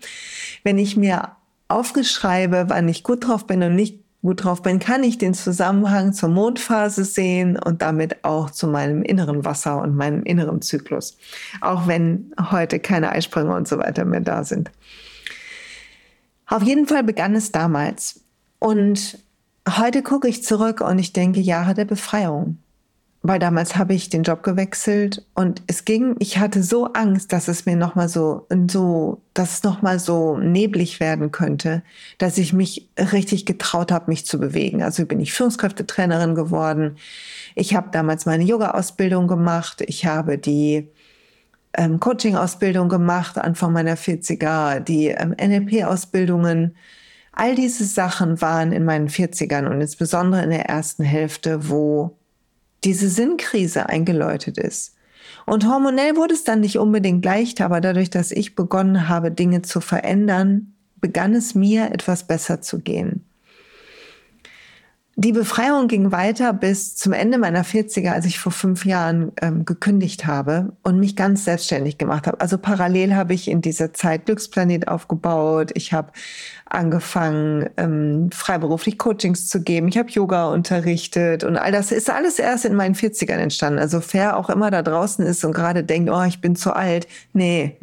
Wenn 0.63 0.77
ich 0.77 0.97
mir 0.97 1.29
aufgeschreibe, 1.67 2.65
wann 2.67 2.87
ich 2.87 3.03
gut 3.03 3.27
drauf 3.27 3.47
bin 3.47 3.63
und 3.63 3.75
nicht 3.75 3.99
gut 4.21 4.43
drauf 4.43 4.61
bin, 4.61 4.79
kann 4.79 5.03
ich 5.03 5.17
den 5.17 5.33
Zusammenhang 5.33 6.13
zur 6.13 6.29
Mondphase 6.29 7.05
sehen 7.05 7.57
und 7.57 7.81
damit 7.81 8.23
auch 8.23 8.51
zu 8.51 8.67
meinem 8.67 9.01
inneren 9.01 9.45
Wasser 9.45 9.81
und 9.81 9.95
meinem 9.95 10.23
inneren 10.23 10.61
Zyklus. 10.61 11.17
Auch 11.59 11.87
wenn 11.87 12.31
heute 12.51 12.79
keine 12.79 13.11
Eisprünge 13.11 13.55
und 13.55 13.67
so 13.67 13.79
weiter 13.79 14.05
mehr 14.05 14.19
da 14.19 14.43
sind. 14.43 14.71
Auf 16.45 16.63
jeden 16.63 16.85
Fall 16.85 17.03
begann 17.03 17.33
es 17.33 17.51
damals. 17.51 18.21
Und 18.59 19.17
heute 19.67 20.03
gucke 20.03 20.27
ich 20.27 20.43
zurück 20.43 20.81
und 20.81 20.99
ich 20.99 21.13
denke 21.13 21.39
Jahre 21.39 21.73
der 21.73 21.85
Befreiung. 21.85 22.57
weil 23.23 23.37
damals 23.37 23.75
habe 23.75 23.93
ich 23.93 24.09
den 24.09 24.23
Job 24.23 24.41
gewechselt 24.41 25.25
und 25.35 25.61
es 25.67 25.85
ging, 25.85 26.15
ich 26.17 26.39
hatte 26.39 26.63
so 26.63 26.85
Angst, 26.93 27.31
dass 27.31 27.47
es 27.47 27.67
mir 27.67 27.75
nochmal 27.75 28.09
so, 28.09 28.47
so, 28.67 29.21
dass 29.35 29.53
es 29.57 29.63
nochmal 29.63 29.99
so 29.99 30.37
neblig 30.37 30.99
werden 30.99 31.31
könnte, 31.31 31.83
dass 32.17 32.39
ich 32.39 32.51
mich 32.51 32.89
richtig 32.97 33.45
getraut 33.45 33.91
habe, 33.91 34.09
mich 34.09 34.25
zu 34.25 34.39
bewegen. 34.39 34.81
Also 34.81 35.05
bin 35.05 35.19
ich 35.19 35.33
Führungskräftetrainerin 35.33 36.33
geworden. 36.33 36.97
Ich 37.53 37.75
habe 37.75 37.89
damals 37.91 38.25
meine 38.25 38.43
Yoga-Ausbildung 38.43 39.27
gemacht. 39.27 39.83
Ich 39.85 40.07
habe 40.07 40.39
die 40.39 40.89
ähm, 41.73 41.99
Coaching-Ausbildung 41.99 42.89
gemacht, 42.89 43.37
Anfang 43.37 43.71
meiner 43.71 43.97
40er, 43.97 44.79
die 44.79 45.09
ähm, 45.09 45.35
NLP-Ausbildungen. 45.39 46.75
All 47.31 47.55
diese 47.55 47.85
Sachen 47.85 48.41
waren 48.41 48.71
in 48.71 48.83
meinen 48.83 49.07
40ern 49.07 49.67
und 49.67 49.79
insbesondere 49.81 50.43
in 50.43 50.49
der 50.49 50.65
ersten 50.65 51.03
Hälfte, 51.03 51.69
wo 51.69 52.17
diese 52.83 53.09
Sinnkrise 53.09 53.87
eingeläutet 53.87 54.57
ist. 54.57 54.95
Und 55.45 55.67
hormonell 55.67 56.15
wurde 56.15 56.33
es 56.33 56.43
dann 56.43 56.59
nicht 56.59 56.77
unbedingt 56.77 57.23
leichter, 57.23 57.65
aber 57.65 57.81
dadurch, 57.81 58.09
dass 58.09 58.31
ich 58.31 58.55
begonnen 58.55 59.07
habe, 59.07 59.31
Dinge 59.31 59.61
zu 59.61 59.81
verändern, 59.81 60.73
begann 60.99 61.33
es 61.33 61.55
mir 61.55 61.91
etwas 61.91 62.27
besser 62.27 62.61
zu 62.61 62.79
gehen. 62.79 63.25
Die 65.17 65.33
Befreiung 65.33 65.89
ging 65.89 66.13
weiter 66.13 66.53
bis 66.53 66.95
zum 66.95 67.11
Ende 67.11 67.37
meiner 67.37 67.65
40er, 67.65 68.11
als 68.11 68.25
ich 68.25 68.39
vor 68.39 68.53
fünf 68.53 68.85
Jahren 68.85 69.33
ähm, 69.41 69.65
gekündigt 69.65 70.25
habe 70.25 70.71
und 70.83 70.99
mich 70.99 71.17
ganz 71.17 71.43
selbstständig 71.43 71.97
gemacht 71.97 72.27
habe. 72.27 72.39
Also 72.39 72.57
parallel 72.57 73.13
habe 73.13 73.33
ich 73.33 73.49
in 73.49 73.61
dieser 73.61 73.93
Zeit 73.93 74.25
Glücksplanet 74.25 74.87
aufgebaut. 74.87 75.71
Ich 75.73 75.91
habe 75.91 76.13
angefangen, 76.65 77.69
ähm, 77.75 78.29
freiberuflich 78.31 78.97
Coachings 78.97 79.49
zu 79.49 79.61
geben. 79.61 79.89
Ich 79.89 79.97
habe 79.97 80.09
Yoga 80.09 80.47
unterrichtet 80.47 81.43
und 81.43 81.57
all 81.57 81.73
das 81.73 81.91
ist 81.91 82.09
alles 82.09 82.39
erst 82.39 82.63
in 82.63 82.73
meinen 82.73 82.95
40ern 82.95 83.33
entstanden. 83.33 83.79
Also 83.79 84.01
wer 84.13 84.37
auch 84.37 84.49
immer 84.49 84.71
da 84.71 84.81
draußen 84.81 85.25
ist 85.25 85.43
und 85.43 85.51
gerade 85.51 85.83
denkt, 85.83 86.09
oh, 86.09 86.23
ich 86.23 86.39
bin 86.39 86.55
zu 86.55 86.73
alt. 86.73 87.05
Nee, 87.33 87.77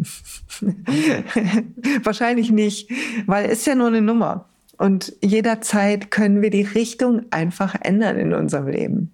wahrscheinlich 2.02 2.50
nicht, 2.50 2.90
weil 3.26 3.44
es 3.44 3.58
ist 3.58 3.66
ja 3.66 3.74
nur 3.74 3.88
eine 3.88 4.00
Nummer. 4.00 4.46
Und 4.78 5.12
jederzeit 5.22 6.10
können 6.10 6.40
wir 6.40 6.50
die 6.50 6.62
Richtung 6.62 7.26
einfach 7.30 7.74
ändern 7.80 8.16
in 8.16 8.32
unserem 8.32 8.68
Leben. 8.68 9.12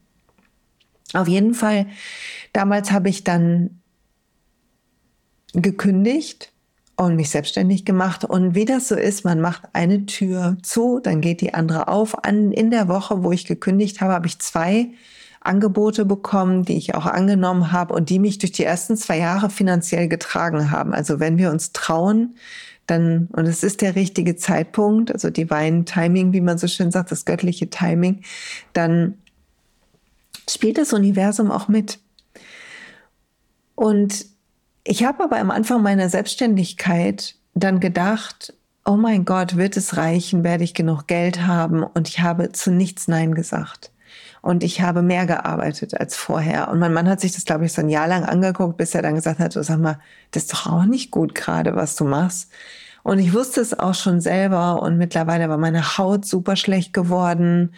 Auf 1.15 1.27
jeden 1.27 1.55
Fall, 1.55 1.87
damals 2.53 2.93
habe 2.93 3.09
ich 3.09 3.25
dann 3.25 3.81
gekündigt 5.55 6.53
und 6.97 7.17
mich 7.17 7.31
selbstständig 7.31 7.85
gemacht. 7.85 8.25
Und 8.25 8.55
wie 8.55 8.65
das 8.65 8.89
so 8.89 8.95
ist, 8.95 9.25
man 9.25 9.41
macht 9.41 9.63
eine 9.73 10.07
Tür 10.07 10.59
zu, 10.63 11.01
dann 11.03 11.21
geht 11.21 11.41
die 11.41 11.55
andere 11.55 11.89
auf. 11.89 12.25
An, 12.25 12.53
in 12.53 12.71
der 12.71 12.89
Woche, 12.89 13.23
wo 13.23 13.33
ich 13.33 13.47
gekündigt 13.47 14.01
habe, 14.01 14.13
habe 14.13 14.27
ich 14.27 14.39
zwei 14.39 14.91
Angebote 15.45 16.05
bekommen, 16.05 16.65
die 16.65 16.77
ich 16.77 16.95
auch 16.95 17.07
angenommen 17.07 17.71
habe 17.71 17.95
und 17.95 18.11
die 18.11 18.19
mich 18.19 18.39
durch 18.39 18.53
die 18.53 18.65
ersten 18.65 18.97
zwei 18.97 19.19
Jahre 19.19 19.51
finanziell 19.51 20.09
getragen 20.09 20.71
haben. 20.71 20.93
Also 20.95 21.21
wenn 21.21 21.39
wir 21.39 21.51
uns 21.51 21.73
trauen, 21.73 22.37
dann, 22.87 23.29
und 23.33 23.47
es 23.47 23.63
ist 23.63 23.81
der 23.81 23.95
richtige 23.95 24.37
Zeitpunkt, 24.37 25.13
also 25.13 25.31
Divine 25.31 25.85
Timing, 25.85 26.33
wie 26.33 26.41
man 26.41 26.59
so 26.59 26.67
schön 26.67 26.91
sagt, 26.91 27.13
das 27.13 27.25
göttliche 27.25 27.71
Timing, 27.71 28.23
dann 28.73 29.19
spielt 30.49 30.79
das 30.79 30.93
Universum 30.93 31.51
auch 31.51 31.69
mit. 31.69 31.99
Und 33.75 34.27
ich 34.85 35.05
habe 35.05 35.25
aber 35.25 35.39
am 35.39 35.51
Anfang 35.51 35.83
meiner 35.83 36.09
Selbstständigkeit 36.09 37.37
dann 37.55 37.81
gedacht, 37.81 38.55
oh 38.85 38.97
mein 38.97 39.25
Gott, 39.25 39.57
wird 39.57 39.77
es 39.77 39.97
reichen, 39.97 40.45
werde 40.45 40.65
ich 40.65 40.75
genug 40.75 41.07
Geld 41.07 41.47
haben? 41.47 41.83
Und 41.83 42.09
ich 42.09 42.21
habe 42.21 42.53
zu 42.53 42.71
nichts 42.71 43.09
Nein 43.09 43.35
gesagt. 43.35 43.91
Und 44.45 44.63
ich 44.63 44.83
habe 44.83 45.01
mehr 45.01 45.25
gearbeitet 45.25 45.99
als 45.99 46.17
vorher. 46.17 46.69
Und 46.69 46.79
mein 46.79 46.93
Mann 46.93 47.09
hat 47.09 47.19
sich 47.19 47.33
das, 47.33 47.47
glaube 47.47 47.65
ich, 47.65 47.73
so 47.73 47.81
ein 47.81 47.89
Jahr 47.89 48.07
lang 48.07 48.25
angeguckt, 48.25 48.77
bis 48.77 48.95
er 48.95 49.01
dann 49.01 49.15
gesagt 49.15 49.39
hat, 49.39 49.55
so 49.55 49.63
sag 49.63 49.79
mal, 49.79 49.99
das 50.33 50.43
ist 50.43 50.53
doch 50.53 50.67
auch 50.67 50.85
nicht 50.85 51.11
gut 51.11 51.35
gerade, 51.35 51.75
was 51.77 51.97
du 51.97 52.05
machst. 52.05 52.53
Und 53.03 53.21
ich 53.21 53.33
wusste 53.33 53.63
es 53.63 53.79
auch 53.79 53.95
schon 53.95 54.21
selber 54.21 54.83
und 54.83 54.99
mittlerweile 54.99 55.49
war 55.49 55.57
meine 55.57 55.97
Haut 55.97 56.27
super 56.27 56.57
schlecht 56.57 56.93
geworden. 56.93 57.73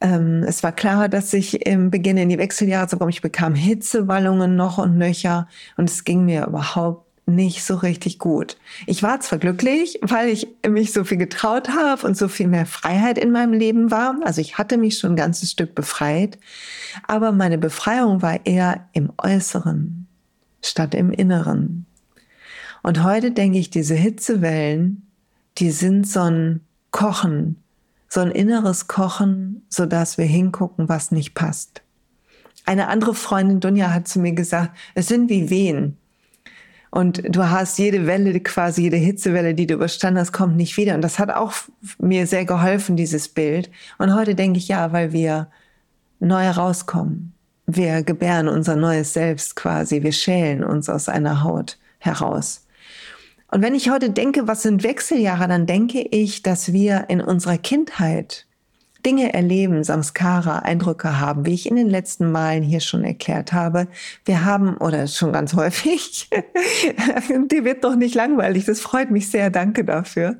Ähm, 0.00 0.44
es 0.48 0.62
war 0.62 0.72
klar, 0.72 1.10
dass 1.10 1.34
ich 1.34 1.66
im 1.66 1.90
Beginn 1.90 2.16
in 2.16 2.30
die 2.30 2.38
Wechseljahre 2.38 2.88
zu 2.88 2.96
kommen, 2.96 3.10
ich 3.10 3.20
bekam 3.20 3.54
Hitzewallungen 3.54 4.56
noch 4.56 4.78
und 4.78 4.96
nöcher 4.96 5.46
und 5.76 5.90
es 5.90 6.04
ging 6.04 6.24
mir 6.24 6.46
überhaupt 6.46 7.07
nicht 7.28 7.64
so 7.64 7.76
richtig 7.76 8.18
gut. 8.18 8.56
Ich 8.86 9.02
war 9.02 9.20
zwar 9.20 9.38
glücklich, 9.38 9.98
weil 10.02 10.28
ich 10.28 10.48
mich 10.68 10.92
so 10.92 11.04
viel 11.04 11.18
getraut 11.18 11.68
habe 11.68 12.06
und 12.06 12.16
so 12.16 12.28
viel 12.28 12.48
mehr 12.48 12.66
Freiheit 12.66 13.18
in 13.18 13.30
meinem 13.30 13.52
Leben 13.52 13.90
war. 13.90 14.16
Also 14.24 14.40
ich 14.40 14.58
hatte 14.58 14.78
mich 14.78 14.98
schon 14.98 15.12
ein 15.12 15.16
ganzes 15.16 15.50
Stück 15.50 15.74
befreit. 15.74 16.38
Aber 17.06 17.32
meine 17.32 17.58
Befreiung 17.58 18.22
war 18.22 18.44
eher 18.46 18.88
im 18.92 19.12
Äußeren 19.18 20.06
statt 20.62 20.94
im 20.94 21.12
Inneren. 21.12 21.86
Und 22.82 23.02
heute 23.04 23.30
denke 23.30 23.58
ich, 23.58 23.70
diese 23.70 23.94
Hitzewellen, 23.94 25.06
die 25.58 25.70
sind 25.70 26.08
so 26.08 26.22
ein 26.22 26.60
Kochen, 26.90 27.62
so 28.08 28.20
ein 28.20 28.30
inneres 28.30 28.88
Kochen, 28.88 29.66
so 29.68 29.84
dass 29.84 30.16
wir 30.16 30.24
hingucken, 30.24 30.88
was 30.88 31.10
nicht 31.10 31.34
passt. 31.34 31.82
Eine 32.64 32.88
andere 32.88 33.14
Freundin, 33.14 33.60
Dunja, 33.60 33.92
hat 33.92 34.08
zu 34.08 34.20
mir 34.20 34.32
gesagt, 34.32 34.76
es 34.94 35.08
sind 35.08 35.28
wie 35.28 35.50
Wehen. 35.50 35.97
Und 36.90 37.22
du 37.28 37.50
hast 37.50 37.78
jede 37.78 38.06
Welle, 38.06 38.40
quasi 38.40 38.82
jede 38.82 38.96
Hitzewelle, 38.96 39.54
die 39.54 39.66
du 39.66 39.74
überstanden 39.74 40.20
hast, 40.20 40.32
kommt 40.32 40.56
nicht 40.56 40.76
wieder. 40.76 40.94
Und 40.94 41.02
das 41.02 41.18
hat 41.18 41.30
auch 41.30 41.52
mir 41.98 42.26
sehr 42.26 42.44
geholfen, 42.44 42.96
dieses 42.96 43.28
Bild. 43.28 43.70
Und 43.98 44.14
heute 44.14 44.34
denke 44.34 44.58
ich 44.58 44.68
ja, 44.68 44.92
weil 44.92 45.12
wir 45.12 45.48
neu 46.20 46.48
rauskommen. 46.48 47.34
Wir 47.66 48.02
gebären 48.02 48.48
unser 48.48 48.76
neues 48.76 49.12
Selbst 49.12 49.54
quasi. 49.54 50.02
Wir 50.02 50.12
schälen 50.12 50.64
uns 50.64 50.88
aus 50.88 51.08
einer 51.08 51.42
Haut 51.42 51.78
heraus. 51.98 52.64
Und 53.50 53.62
wenn 53.62 53.74
ich 53.74 53.90
heute 53.90 54.10
denke, 54.10 54.46
was 54.46 54.62
sind 54.62 54.82
Wechseljahre, 54.82 55.48
dann 55.48 55.66
denke 55.66 56.00
ich, 56.00 56.42
dass 56.42 56.72
wir 56.72 57.06
in 57.08 57.20
unserer 57.20 57.58
Kindheit 57.58 58.46
Dinge 59.08 59.32
erleben, 59.32 59.84
Samskara, 59.84 60.58
Eindrücke 60.58 61.18
haben, 61.18 61.46
wie 61.46 61.54
ich 61.54 61.64
in 61.64 61.76
den 61.76 61.88
letzten 61.88 62.30
Malen 62.30 62.62
hier 62.62 62.80
schon 62.80 63.04
erklärt 63.04 63.54
habe. 63.54 63.88
Wir 64.26 64.44
haben, 64.44 64.76
oder 64.76 65.06
schon 65.06 65.32
ganz 65.32 65.54
häufig, 65.56 66.28
die 67.50 67.64
wird 67.64 67.84
doch 67.84 67.96
nicht 67.96 68.14
langweilig, 68.14 68.66
das 68.66 68.80
freut 68.80 69.10
mich 69.10 69.30
sehr, 69.30 69.48
danke 69.48 69.82
dafür. 69.82 70.36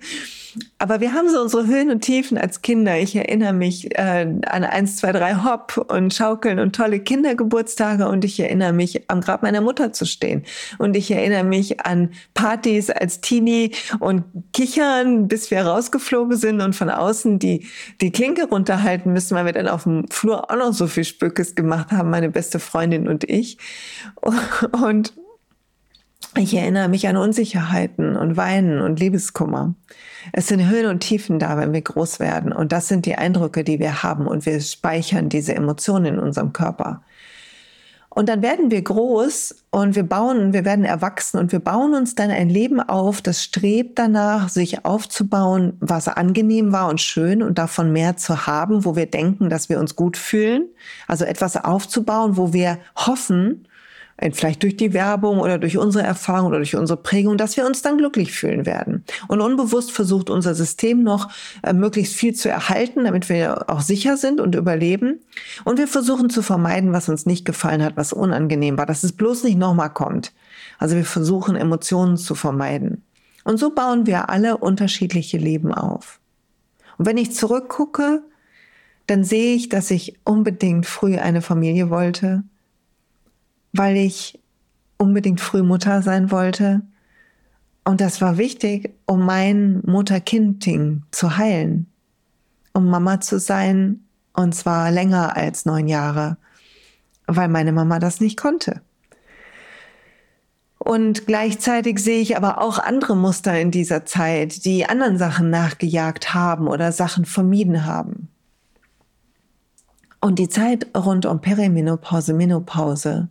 Aber 0.78 1.00
wir 1.00 1.12
haben 1.12 1.28
so 1.28 1.40
unsere 1.40 1.66
Höhen 1.66 1.90
und 1.90 2.00
Tiefen 2.00 2.38
als 2.38 2.62
Kinder. 2.62 2.98
Ich 2.98 3.16
erinnere 3.16 3.52
mich 3.52 3.96
äh, 3.98 4.26
an 4.46 4.64
eins, 4.64 4.96
zwei, 4.96 5.12
drei 5.12 5.34
Hopp 5.36 5.76
und 5.88 6.14
Schaukeln 6.14 6.58
und 6.58 6.74
tolle 6.74 7.00
Kindergeburtstage 7.00 8.08
und 8.08 8.24
ich 8.24 8.38
erinnere 8.38 8.72
mich 8.72 9.10
am 9.10 9.20
Grab 9.20 9.42
meiner 9.42 9.60
Mutter 9.60 9.92
zu 9.92 10.06
stehen. 10.06 10.44
Und 10.78 10.96
ich 10.96 11.10
erinnere 11.10 11.44
mich 11.44 11.80
an 11.80 12.10
Partys 12.34 12.90
als 12.90 13.20
Teenie 13.20 13.72
und 13.98 14.24
Kichern, 14.52 15.28
bis 15.28 15.50
wir 15.50 15.62
rausgeflogen 15.62 16.36
sind 16.36 16.60
und 16.60 16.76
von 16.76 16.90
außen 16.90 17.38
die, 17.38 17.66
die 18.00 18.12
Klinke 18.12 18.48
runterhalten 18.48 19.12
müssen, 19.12 19.34
weil 19.36 19.46
wir 19.46 19.52
dann 19.52 19.68
auf 19.68 19.84
dem 19.84 20.06
Flur 20.10 20.50
auch 20.50 20.56
noch 20.56 20.72
so 20.72 20.86
viel 20.86 21.04
Spökes 21.04 21.54
gemacht 21.54 21.90
haben, 21.90 22.10
meine 22.10 22.30
beste 22.30 22.58
Freundin 22.58 23.08
und 23.08 23.28
ich. 23.28 23.58
Und 24.72 25.12
ich 26.36 26.54
erinnere 26.54 26.88
mich 26.88 27.08
an 27.08 27.16
Unsicherheiten 27.16 28.16
und 28.16 28.36
Weinen 28.36 28.80
und 28.80 29.00
Liebeskummer. 29.00 29.74
Es 30.32 30.48
sind 30.48 30.68
Höhen 30.68 30.86
und 30.86 31.00
Tiefen 31.00 31.38
da, 31.38 31.56
wenn 31.56 31.72
wir 31.72 31.82
groß 31.82 32.20
werden. 32.20 32.52
Und 32.52 32.72
das 32.72 32.88
sind 32.88 33.06
die 33.06 33.16
Eindrücke, 33.16 33.64
die 33.64 33.78
wir 33.78 34.02
haben. 34.02 34.26
Und 34.26 34.46
wir 34.46 34.60
speichern 34.60 35.28
diese 35.28 35.54
Emotionen 35.54 36.06
in 36.06 36.18
unserem 36.18 36.52
Körper. 36.52 37.02
Und 38.10 38.28
dann 38.28 38.42
werden 38.42 38.72
wir 38.72 38.82
groß 38.82 39.64
und 39.70 39.94
wir 39.94 40.02
bauen, 40.02 40.52
wir 40.52 40.64
werden 40.64 40.84
erwachsen 40.84 41.38
und 41.38 41.52
wir 41.52 41.60
bauen 41.60 41.94
uns 41.94 42.16
dann 42.16 42.30
ein 42.30 42.48
Leben 42.48 42.80
auf, 42.80 43.22
das 43.22 43.44
strebt 43.44 43.96
danach, 43.96 44.48
sich 44.48 44.84
aufzubauen, 44.84 45.76
was 45.78 46.08
angenehm 46.08 46.72
war 46.72 46.88
und 46.88 47.00
schön 47.00 47.44
und 47.44 47.58
davon 47.58 47.92
mehr 47.92 48.16
zu 48.16 48.48
haben, 48.48 48.84
wo 48.84 48.96
wir 48.96 49.06
denken, 49.06 49.50
dass 49.50 49.68
wir 49.68 49.78
uns 49.78 49.94
gut 49.94 50.16
fühlen. 50.16 50.66
Also 51.06 51.26
etwas 51.26 51.62
aufzubauen, 51.62 52.36
wo 52.36 52.52
wir 52.52 52.78
hoffen, 52.96 53.67
vielleicht 54.32 54.62
durch 54.62 54.76
die 54.76 54.92
Werbung 54.92 55.38
oder 55.38 55.58
durch 55.58 55.78
unsere 55.78 56.04
Erfahrung 56.04 56.48
oder 56.48 56.58
durch 56.58 56.74
unsere 56.74 57.00
Prägung, 57.00 57.36
dass 57.36 57.56
wir 57.56 57.66
uns 57.66 57.82
dann 57.82 57.98
glücklich 57.98 58.32
fühlen 58.32 58.66
werden. 58.66 59.04
Und 59.28 59.40
unbewusst 59.40 59.92
versucht 59.92 60.28
unser 60.28 60.54
System 60.54 61.02
noch 61.02 61.30
äh, 61.62 61.72
möglichst 61.72 62.14
viel 62.14 62.34
zu 62.34 62.48
erhalten, 62.48 63.04
damit 63.04 63.28
wir 63.28 63.70
auch 63.70 63.80
sicher 63.80 64.16
sind 64.16 64.40
und 64.40 64.54
überleben. 64.54 65.20
Und 65.64 65.78
wir 65.78 65.86
versuchen 65.86 66.30
zu 66.30 66.42
vermeiden, 66.42 66.92
was 66.92 67.08
uns 67.08 67.26
nicht 67.26 67.44
gefallen 67.44 67.82
hat, 67.82 67.96
was 67.96 68.12
unangenehm 68.12 68.76
war, 68.76 68.86
dass 68.86 69.04
es 69.04 69.12
bloß 69.12 69.44
nicht 69.44 69.58
nochmal 69.58 69.90
kommt. 69.90 70.32
Also 70.78 70.96
wir 70.96 71.04
versuchen 71.04 71.56
Emotionen 71.56 72.16
zu 72.16 72.34
vermeiden. 72.34 73.04
Und 73.44 73.58
so 73.58 73.70
bauen 73.70 74.06
wir 74.06 74.30
alle 74.30 74.58
unterschiedliche 74.58 75.38
Leben 75.38 75.72
auf. 75.72 76.20
Und 76.98 77.06
wenn 77.06 77.16
ich 77.16 77.34
zurückgucke, 77.34 78.22
dann 79.06 79.24
sehe 79.24 79.54
ich, 79.54 79.68
dass 79.68 79.90
ich 79.90 80.18
unbedingt 80.24 80.86
früh 80.86 81.16
eine 81.16 81.40
Familie 81.40 81.88
wollte, 81.88 82.42
weil 83.72 83.96
ich 83.96 84.40
unbedingt 84.96 85.40
früh 85.40 85.62
Mutter 85.62 86.02
sein 86.02 86.30
wollte. 86.30 86.82
Und 87.84 88.00
das 88.00 88.20
war 88.20 88.36
wichtig, 88.36 88.94
um 89.06 89.24
mein 89.24 89.80
Mutter-Kind-Ding 89.86 91.04
zu 91.10 91.36
heilen, 91.38 91.86
um 92.74 92.88
Mama 92.90 93.20
zu 93.20 93.38
sein, 93.38 94.00
und 94.34 94.54
zwar 94.54 94.90
länger 94.90 95.36
als 95.36 95.64
neun 95.64 95.88
Jahre. 95.88 96.36
weil 97.30 97.48
meine 97.48 97.72
Mama 97.72 97.98
das 97.98 98.20
nicht 98.20 98.38
konnte. 98.38 98.80
Und 100.78 101.26
gleichzeitig 101.26 101.98
sehe 101.98 102.22
ich 102.22 102.36
aber 102.38 102.62
auch 102.62 102.78
andere 102.78 103.16
Muster 103.16 103.60
in 103.60 103.70
dieser 103.70 104.06
Zeit, 104.06 104.64
die 104.64 104.86
anderen 104.86 105.18
Sachen 105.18 105.50
nachgejagt 105.50 106.32
haben 106.32 106.68
oder 106.68 106.90
Sachen 106.90 107.26
vermieden 107.26 107.84
haben. 107.84 108.28
Und 110.22 110.38
die 110.38 110.48
Zeit 110.48 110.86
rund 110.96 111.26
um 111.26 111.40
Perimenopause, 111.42 112.32
Menopause, 112.32 113.28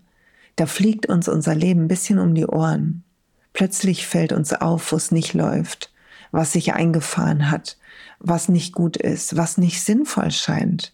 da 0.57 0.65
fliegt 0.65 1.05
uns 1.05 1.29
unser 1.29 1.55
Leben 1.55 1.83
ein 1.83 1.87
bisschen 1.87 2.19
um 2.19 2.35
die 2.35 2.47
Ohren. 2.47 3.03
Plötzlich 3.53 4.05
fällt 4.05 4.33
uns 4.33 4.53
auf, 4.53 4.91
wo 4.91 4.95
es 4.95 5.11
nicht 5.11 5.33
läuft, 5.33 5.93
was 6.31 6.51
sich 6.51 6.73
eingefahren 6.73 7.49
hat, 7.49 7.77
was 8.19 8.49
nicht 8.49 8.73
gut 8.73 8.97
ist, 8.97 9.37
was 9.37 9.57
nicht 9.57 9.81
sinnvoll 9.81 10.31
scheint. 10.31 10.93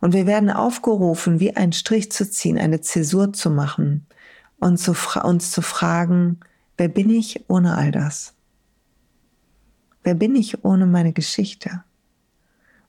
Und 0.00 0.14
wir 0.14 0.26
werden 0.26 0.48
aufgerufen, 0.48 1.40
wie 1.40 1.56
einen 1.56 1.72
Strich 1.72 2.10
zu 2.12 2.28
ziehen, 2.30 2.56
eine 2.56 2.80
Zäsur 2.80 3.32
zu 3.32 3.50
machen 3.50 4.06
und 4.60 4.78
zu 4.78 4.94
uns 5.24 5.50
zu 5.50 5.60
fragen, 5.60 6.38
wer 6.78 6.88
bin 6.88 7.10
ich 7.10 7.44
ohne 7.48 7.76
all 7.76 7.90
das? 7.90 8.34
Wer 10.04 10.14
bin 10.14 10.36
ich 10.36 10.64
ohne 10.64 10.86
meine 10.86 11.12
Geschichte? 11.12 11.82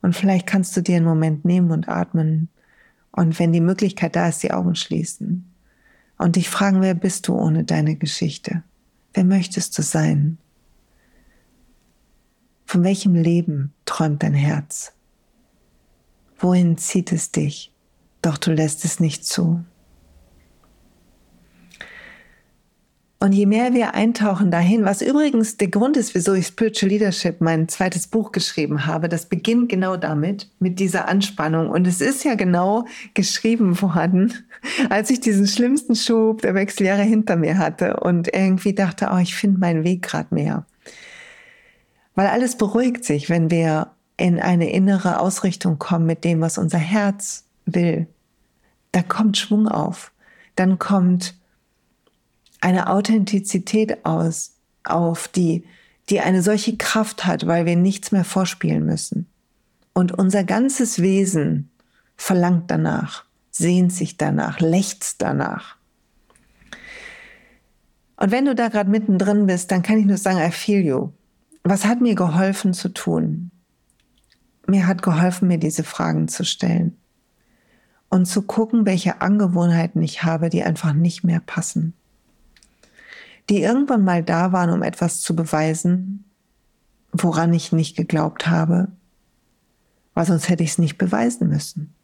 Und 0.02 0.14
vielleicht 0.14 0.46
kannst 0.46 0.76
du 0.76 0.82
dir 0.82 0.96
einen 0.96 1.04
Moment 1.04 1.44
nehmen 1.44 1.72
und 1.72 1.88
atmen 1.88 2.48
und 3.10 3.38
wenn 3.40 3.52
die 3.52 3.60
Möglichkeit 3.60 4.14
da 4.14 4.28
ist, 4.28 4.42
die 4.42 4.52
Augen 4.52 4.76
schließen 4.76 5.51
und 6.22 6.36
dich 6.36 6.48
fragen, 6.48 6.80
wer 6.82 6.94
bist 6.94 7.26
du 7.26 7.34
ohne 7.34 7.64
deine 7.64 7.96
Geschichte? 7.96 8.62
Wer 9.12 9.24
möchtest 9.24 9.76
du 9.76 9.82
sein? 9.82 10.38
Von 12.64 12.84
welchem 12.84 13.16
Leben 13.16 13.74
träumt 13.86 14.22
dein 14.22 14.32
Herz? 14.32 14.92
Wohin 16.38 16.78
zieht 16.78 17.10
es 17.10 17.32
dich? 17.32 17.72
Doch 18.22 18.38
du 18.38 18.52
lässt 18.52 18.84
es 18.84 19.00
nicht 19.00 19.26
zu. 19.26 19.64
Und 23.22 23.30
je 23.30 23.46
mehr 23.46 23.72
wir 23.72 23.94
eintauchen 23.94 24.50
dahin, 24.50 24.84
was 24.84 25.00
übrigens 25.00 25.56
der 25.56 25.68
Grund 25.68 25.96
ist, 25.96 26.12
wieso 26.16 26.34
ich 26.34 26.48
Spiritual 26.48 26.90
Leadership 26.90 27.40
mein 27.40 27.68
zweites 27.68 28.08
Buch 28.08 28.32
geschrieben 28.32 28.84
habe, 28.84 29.08
das 29.08 29.26
beginnt 29.26 29.68
genau 29.68 29.96
damit, 29.96 30.50
mit 30.58 30.80
dieser 30.80 31.06
Anspannung. 31.06 31.70
Und 31.70 31.86
es 31.86 32.00
ist 32.00 32.24
ja 32.24 32.34
genau 32.34 32.84
geschrieben 33.14 33.80
worden, 33.80 34.32
als 34.90 35.08
ich 35.10 35.20
diesen 35.20 35.46
schlimmsten 35.46 35.94
Schub 35.94 36.42
der 36.42 36.56
Wechseljahre 36.56 37.04
hinter 37.04 37.36
mir 37.36 37.58
hatte 37.58 38.00
und 38.00 38.26
irgendwie 38.34 38.74
dachte, 38.74 39.10
oh, 39.12 39.18
ich 39.18 39.36
finde 39.36 39.60
meinen 39.60 39.84
Weg 39.84 40.02
gerade 40.02 40.34
mehr. 40.34 40.66
Weil 42.16 42.26
alles 42.26 42.58
beruhigt 42.58 43.04
sich, 43.04 43.30
wenn 43.30 43.52
wir 43.52 43.92
in 44.16 44.40
eine 44.40 44.72
innere 44.72 45.20
Ausrichtung 45.20 45.78
kommen 45.78 46.06
mit 46.06 46.24
dem, 46.24 46.40
was 46.40 46.58
unser 46.58 46.78
Herz 46.78 47.44
will. 47.66 48.08
Da 48.90 49.00
kommt 49.00 49.36
Schwung 49.36 49.68
auf. 49.68 50.10
Dann 50.56 50.80
kommt 50.80 51.36
eine 52.62 52.88
Authentizität 52.88 54.06
aus, 54.06 54.52
auf, 54.84 55.28
die, 55.28 55.64
die 56.08 56.20
eine 56.20 56.42
solche 56.42 56.76
Kraft 56.76 57.26
hat, 57.26 57.46
weil 57.46 57.66
wir 57.66 57.76
nichts 57.76 58.12
mehr 58.12 58.24
vorspielen 58.24 58.86
müssen. 58.86 59.26
Und 59.92 60.12
unser 60.12 60.44
ganzes 60.44 61.02
Wesen 61.02 61.70
verlangt 62.16 62.70
danach, 62.70 63.24
sehnt 63.50 63.92
sich 63.92 64.16
danach, 64.16 64.60
lechzt 64.60 65.20
danach. 65.20 65.76
Und 68.16 68.30
wenn 68.30 68.44
du 68.44 68.54
da 68.54 68.68
gerade 68.68 68.88
mittendrin 68.88 69.46
bist, 69.46 69.72
dann 69.72 69.82
kann 69.82 69.98
ich 69.98 70.06
nur 70.06 70.16
sagen, 70.16 70.38
I 70.38 70.52
feel 70.52 70.84
you. 70.84 71.10
Was 71.64 71.84
hat 71.84 72.00
mir 72.00 72.14
geholfen 72.14 72.74
zu 72.74 72.90
tun? 72.90 73.50
Mir 74.68 74.86
hat 74.86 75.02
geholfen, 75.02 75.48
mir 75.48 75.58
diese 75.58 75.82
Fragen 75.82 76.28
zu 76.28 76.44
stellen 76.44 76.96
und 78.08 78.26
zu 78.26 78.42
gucken, 78.42 78.86
welche 78.86 79.20
Angewohnheiten 79.20 80.00
ich 80.00 80.22
habe, 80.22 80.48
die 80.48 80.62
einfach 80.62 80.92
nicht 80.92 81.24
mehr 81.24 81.40
passen 81.40 81.94
die 83.48 83.62
irgendwann 83.62 84.04
mal 84.04 84.22
da 84.22 84.52
waren, 84.52 84.70
um 84.70 84.82
etwas 84.82 85.20
zu 85.20 85.34
beweisen, 85.34 86.24
woran 87.12 87.52
ich 87.52 87.72
nicht 87.72 87.96
geglaubt 87.96 88.46
habe, 88.46 88.88
weil 90.14 90.26
sonst 90.26 90.48
hätte 90.48 90.62
ich 90.62 90.70
es 90.70 90.78
nicht 90.78 90.98
beweisen 90.98 91.48
müssen. 91.48 91.94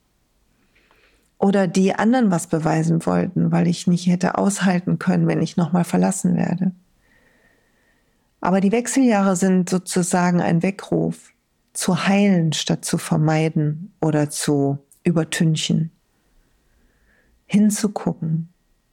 Oder 1.38 1.68
die 1.68 1.94
anderen 1.94 2.30
was 2.30 2.48
beweisen 2.48 3.06
wollten, 3.06 3.52
weil 3.52 3.68
ich 3.68 3.86
nicht 3.86 4.06
hätte 4.08 4.36
aushalten 4.36 4.98
können, 4.98 5.28
wenn 5.28 5.40
ich 5.40 5.56
nochmal 5.56 5.84
verlassen 5.84 6.36
werde. 6.36 6.72
Aber 8.40 8.60
die 8.60 8.72
Wechseljahre 8.72 9.36
sind 9.36 9.70
sozusagen 9.70 10.40
ein 10.40 10.62
Weckruf, 10.62 11.32
zu 11.72 12.06
heilen 12.06 12.52
statt 12.52 12.84
zu 12.84 12.98
vermeiden 12.98 13.92
oder 14.00 14.30
zu 14.30 14.78
übertünchen, 15.04 15.92
hinzugucken 17.46 18.48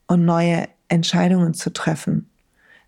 und 0.08 0.24
neue 0.24 0.67
Entscheidungen 0.88 1.56
zu 1.56 1.74
treffen 1.74 2.30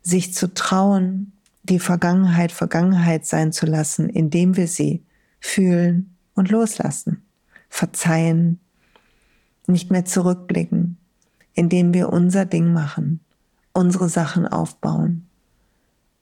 sich 0.08 0.34
zu 0.34 0.54
trauen, 0.54 1.34
die 1.63 1.80
Vergangenheit 1.80 2.54
Vergangenheit 2.54 3.26
sein 3.26 3.52
zu 3.52 3.65
lassen, 3.65 4.10
indem 4.10 4.56
wir 4.56 4.67
sie 4.67 5.04
fühlen 5.41 6.15
und 6.34 6.50
loslassen, 6.50 7.24
verzeihen, 7.67 8.60
nicht 9.67 9.91
mehr 9.91 10.06
zurückblicken, 10.06 10.98
indem 11.54 11.93
wir 11.93 12.13
unser 12.13 12.46
Ding 12.46 12.72
machen, 12.72 13.20
unsere 13.74 14.08
Sachen 14.08 14.48
aufbauen, 14.48 15.28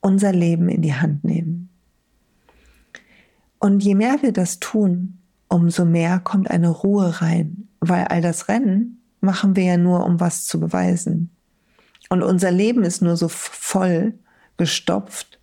unser 0.02 0.32
Leben 0.32 0.68
in 0.68 0.82
die 0.82 0.96
Hand 0.96 1.24
nehmen. 1.24 1.70
Und 3.60 3.82
je 3.84 3.94
mehr 3.94 4.24
wir 4.24 4.34
das 4.34 4.60
tun, 4.60 5.20
umso 5.48 5.86
mehr 5.86 6.20
kommt 6.20 6.50
eine 6.50 6.70
Ruhe 6.70 7.22
rein, 7.22 7.68
weil 7.82 8.06
all 8.06 8.22
das 8.22 8.48
Rennen 8.48 9.00
machen 9.22 9.56
wir 9.56 9.64
ja 9.64 9.78
nur, 9.78 10.06
um 10.06 10.20
was 10.20 10.46
zu 10.46 10.60
beweisen. 10.60 11.35
Und 12.16 12.24
unser 12.24 12.50
Leben 12.50 12.86
ist 12.86 13.02
nur 13.02 13.18
so 13.18 13.28
voll 13.28 14.14
gestopft, 14.56 15.38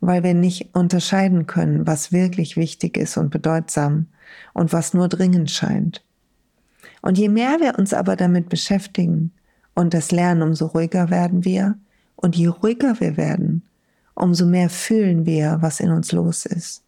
weil 0.00 0.22
wir 0.22 0.34
nicht 0.34 0.74
unterscheiden 0.74 1.46
können, 1.46 1.86
was 1.86 2.12
wirklich 2.12 2.58
wichtig 2.58 2.98
ist 2.98 3.16
und 3.16 3.30
bedeutsam 3.30 4.08
und 4.52 4.74
was 4.74 4.92
nur 4.92 5.08
dringend 5.08 5.50
scheint. 5.50 6.04
Und 7.00 7.16
je 7.16 7.30
mehr 7.30 7.60
wir 7.60 7.78
uns 7.78 7.94
aber 7.94 8.14
damit 8.14 8.50
beschäftigen 8.50 9.32
und 9.74 9.94
das 9.94 10.12
lernen, 10.12 10.42
umso 10.42 10.66
ruhiger 10.66 11.08
werden 11.08 11.46
wir. 11.46 11.78
Und 12.14 12.36
je 12.36 12.48
ruhiger 12.48 13.00
wir 13.00 13.16
werden, 13.16 13.62
umso 14.14 14.44
mehr 14.44 14.68
fühlen 14.68 15.24
wir, 15.24 15.56
was 15.62 15.80
in 15.80 15.90
uns 15.90 16.12
los 16.12 16.44
ist. 16.44 16.84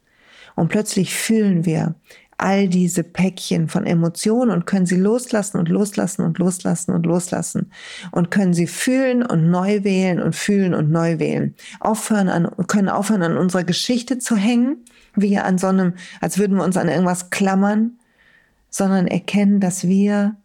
Und 0.55 0.69
plötzlich 0.69 1.15
fühlen 1.15 1.65
wir, 1.65 1.95
all 2.39 2.69
diese 2.69 3.05
Päckchen 3.05 3.69
von 3.69 3.87
Emotionen 3.87 4.51
und 4.51 4.67
können 4.67 4.87
sie 4.87 4.97
loslassen 4.97 5.59
und 5.59 5.69
loslassen 5.69 6.23
und 6.23 6.39
loslassen 6.39 6.93
und 6.93 7.07
loslassen 7.07 7.71
und 8.11 8.31
können 8.31 8.55
sie 8.55 8.67
fühlen 8.67 9.25
und 9.25 9.51
neu 9.51 9.85
wählen 9.85 10.21
und 10.21 10.35
fühlen 10.35 10.75
und 10.75 10.91
neu 10.91 11.19
wählen. 11.19 11.55
Aufhören 11.81 12.29
an, 12.29 12.51
können 12.67 12.89
aufhören 12.89 13.23
an 13.23 13.37
unserer 13.37 13.65
Geschichte 13.65 14.19
zu 14.19 14.37
hängen, 14.37 14.85
wie 15.15 15.39
an 15.39 15.59
so 15.59 15.69
einem, 15.69 15.95
als 16.21 16.39
würden 16.39 16.57
wir 16.57 16.65
uns 16.65 16.77
an 16.77 16.89
irgendwas 16.89 17.31
klammern, 17.31 17.99
sondern 18.71 19.07
erkennen, 19.07 19.61
dass 19.61 19.87
wir 19.87 20.37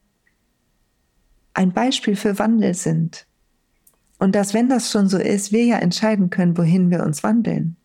ein 1.53 1.73
Beispiel 1.73 2.15
für 2.15 2.37
Wandel 2.39 2.73
sind. 2.75 3.25
Und 4.19 4.35
dass, 4.35 4.53
wenn 4.53 4.69
das 4.69 4.91
schon 4.91 5.07
so 5.07 5.17
ist, 5.17 5.51
wir 5.51 5.65
ja 5.65 5.77
entscheiden 5.77 6.29
können, 6.29 6.57
wohin 6.57 6.91
wir 6.91 7.03
uns 7.03 7.23
wandeln. 7.23 7.77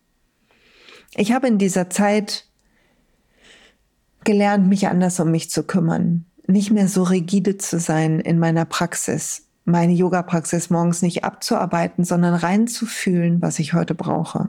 Ich 1.15 1.31
habe 1.31 1.47
in 1.47 1.57
dieser 1.57 1.89
Zeit 1.89 2.45
gelernt, 4.25 4.67
mich 4.67 4.87
anders 4.87 5.19
um 5.19 5.31
mich 5.31 5.49
zu 5.49 5.63
kümmern, 5.63 6.25
nicht 6.47 6.71
mehr 6.71 6.87
so 6.87 7.03
rigide 7.03 7.57
zu 7.57 7.79
sein 7.79 8.19
in 8.19 8.39
meiner 8.39 8.65
Praxis, 8.65 9.47
meine 9.65 9.93
Yoga-Praxis 9.93 10.69
morgens 10.69 11.01
nicht 11.01 11.23
abzuarbeiten, 11.23 12.03
sondern 12.03 12.35
reinzufühlen, 12.35 13.41
was 13.41 13.59
ich 13.59 13.73
heute 13.73 13.95
brauche. 13.95 14.47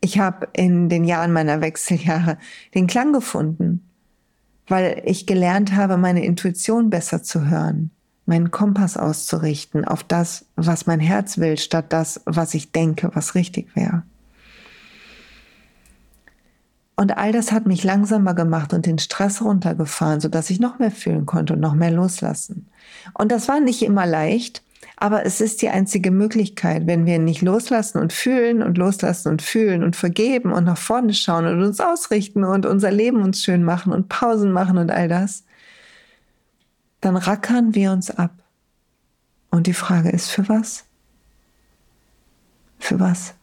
Ich 0.00 0.18
habe 0.18 0.48
in 0.52 0.88
den 0.88 1.04
Jahren 1.04 1.32
meiner 1.32 1.60
Wechseljahre 1.60 2.38
den 2.74 2.86
Klang 2.86 3.12
gefunden, 3.12 3.90
weil 4.66 5.02
ich 5.04 5.26
gelernt 5.26 5.74
habe, 5.74 5.96
meine 5.96 6.24
Intuition 6.24 6.90
besser 6.90 7.22
zu 7.22 7.48
hören, 7.48 7.90
meinen 8.26 8.50
Kompass 8.50 8.96
auszurichten 8.96 9.84
auf 9.84 10.02
das, 10.02 10.46
was 10.56 10.86
mein 10.86 11.00
Herz 11.00 11.38
will, 11.38 11.58
statt 11.58 11.86
das, 11.92 12.22
was 12.24 12.54
ich 12.54 12.72
denke, 12.72 13.10
was 13.14 13.34
richtig 13.34 13.76
wäre. 13.76 14.04
Und 16.96 17.16
all 17.18 17.32
das 17.32 17.50
hat 17.50 17.66
mich 17.66 17.82
langsamer 17.82 18.34
gemacht 18.34 18.72
und 18.72 18.86
den 18.86 18.98
Stress 18.98 19.42
runtergefahren, 19.42 20.20
sodass 20.20 20.50
ich 20.50 20.60
noch 20.60 20.78
mehr 20.78 20.92
fühlen 20.92 21.26
konnte 21.26 21.54
und 21.54 21.60
noch 21.60 21.74
mehr 21.74 21.90
loslassen. 21.90 22.68
Und 23.14 23.32
das 23.32 23.48
war 23.48 23.60
nicht 23.60 23.82
immer 23.82 24.06
leicht, 24.06 24.62
aber 24.96 25.26
es 25.26 25.40
ist 25.40 25.60
die 25.62 25.70
einzige 25.70 26.12
Möglichkeit, 26.12 26.86
wenn 26.86 27.04
wir 27.04 27.18
nicht 27.18 27.42
loslassen 27.42 27.98
und 27.98 28.12
fühlen 28.12 28.62
und 28.62 28.78
loslassen 28.78 29.28
und 29.28 29.42
fühlen 29.42 29.82
und 29.82 29.96
vergeben 29.96 30.52
und 30.52 30.64
nach 30.64 30.78
vorne 30.78 31.14
schauen 31.14 31.46
und 31.46 31.62
uns 31.62 31.80
ausrichten 31.80 32.44
und 32.44 32.64
unser 32.64 32.92
Leben 32.92 33.22
uns 33.22 33.42
schön 33.42 33.64
machen 33.64 33.92
und 33.92 34.08
Pausen 34.08 34.52
machen 34.52 34.78
und 34.78 34.92
all 34.92 35.08
das, 35.08 35.44
dann 37.00 37.16
rackern 37.16 37.74
wir 37.74 37.90
uns 37.90 38.10
ab. 38.10 38.32
Und 39.50 39.66
die 39.66 39.74
Frage 39.74 40.10
ist, 40.10 40.30
für 40.30 40.48
was? 40.48 40.84
Für 42.78 43.00
was? 43.00 43.34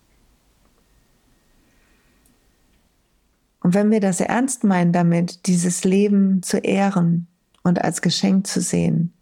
Und 3.61 3.73
wenn 3.75 3.91
wir 3.91 3.99
das 3.99 4.19
ernst 4.19 4.63
meinen 4.63 4.91
damit, 4.91 5.45
dieses 5.45 5.83
Leben 5.83 6.43
zu 6.43 6.57
ehren 6.57 7.27
und 7.63 7.81
als 7.81 8.01
Geschenk 8.01 8.47
zu 8.47 8.59
sehen, 8.59 9.13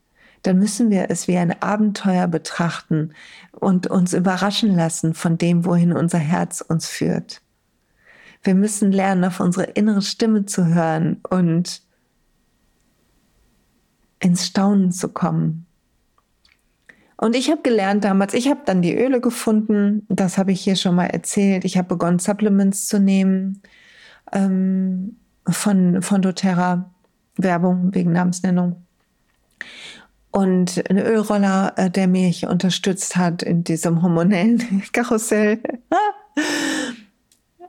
dann 0.44 0.58
müssen 0.58 0.90
wir 0.90 1.10
es 1.10 1.28
wie 1.28 1.38
ein 1.38 1.62
Abenteuer 1.62 2.28
betrachten 2.28 3.12
und 3.52 3.88
uns 3.88 4.14
überraschen 4.14 4.74
lassen 4.74 5.14
von 5.14 5.38
dem, 5.38 5.66
wohin 5.66 5.92
unser 5.92 6.20
Herz 6.20 6.62
uns 6.62 6.88
führt. 6.88 7.42
Wir 8.42 8.56
müssen 8.56 8.94
lernen, 8.94 9.26
auf 9.26 9.42
unsere 9.42 9.66
innere 9.66 10.02
Stimme 10.02 10.46
zu 10.46 10.66
hören 10.68 11.20
und 11.30 11.82
ins 14.22 14.46
Staunen 14.46 14.94
zu 14.94 15.10
kommen. 15.10 15.66
Und 17.18 17.36
ich 17.36 17.52
habe 17.52 17.62
gelernt 17.62 18.06
damals, 18.06 18.34
ich 18.34 18.48
habe 18.48 18.62
dann 18.66 18.82
die 18.82 18.96
Öle 18.96 19.20
gefunden, 19.20 20.06
das 20.08 20.38
habe 20.38 20.54
ich 20.54 20.62
hier 20.62 20.78
schon 20.78 20.96
mal 20.96 21.08
erzählt. 21.08 21.66
Ich 21.66 21.78
habe 21.78 21.90
begonnen, 21.90 22.20
Supplements 22.20 22.88
zu 22.88 22.98
nehmen 22.98 23.62
ähm, 24.32 25.18
von, 25.48 26.02
von 26.02 26.22
doTERRA, 26.22 26.90
Werbung 27.38 27.94
wegen 27.94 28.12
Namensnennung. 28.12 28.84
Und 30.32 30.84
ein 30.90 31.00
Ölroller, 31.00 31.74
äh, 31.76 31.90
der 31.90 32.08
mich 32.08 32.46
unterstützt 32.46 33.16
hat 33.16 33.42
in 33.42 33.64
diesem 33.64 34.02
hormonellen 34.02 34.84
Karussell. 34.94 35.60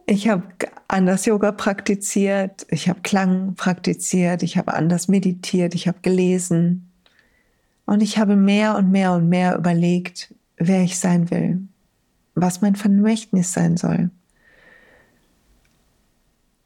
Ich 0.07 0.29
habe 0.29 0.43
anders 0.89 1.25
Yoga 1.27 1.53
praktiziert, 1.53 2.67
ich 2.69 2.89
habe 2.89 3.01
Klang 3.03 3.55
praktiziert, 3.55 4.43
ich 4.43 4.59
habe 4.59 4.75
anders 4.75 5.07
meditiert, 5.07 5.73
ich 5.77 5.87
habe 5.87 5.99
gelesen 6.03 6.91
und 7.87 8.03
ich 8.03 8.19
habe 8.19 8.35
mehr 8.35 8.77
und 8.77 8.91
mehr 8.91 9.13
und 9.13 9.29
mehr 9.29 9.57
überlegt, 9.57 10.35
wer 10.57 10.83
ich 10.83 10.99
sein 10.99 11.31
will, 11.31 11.61
was 12.35 12.61
mein 12.61 12.75
Vermächtnis 12.75 13.53
sein 13.53 13.77
soll. 13.77 14.11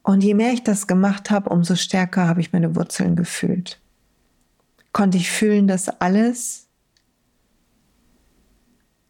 Und 0.05 0.23
je 0.23 0.35
mehr 0.35 0.53
ich 0.53 0.63
das 0.63 0.87
gemacht 0.87 1.31
habe, 1.31 1.49
umso 1.49 1.75
stärker 1.75 2.29
habe 2.29 2.43
ich 2.43 2.53
meine 2.53 2.77
Wurzeln 2.77 3.17
gefühlt. 3.17 3.81
Konnte 4.93 5.17
ich 5.17 5.31
fühlen, 5.31 5.67
dass 5.67 5.89
alles 5.89 6.69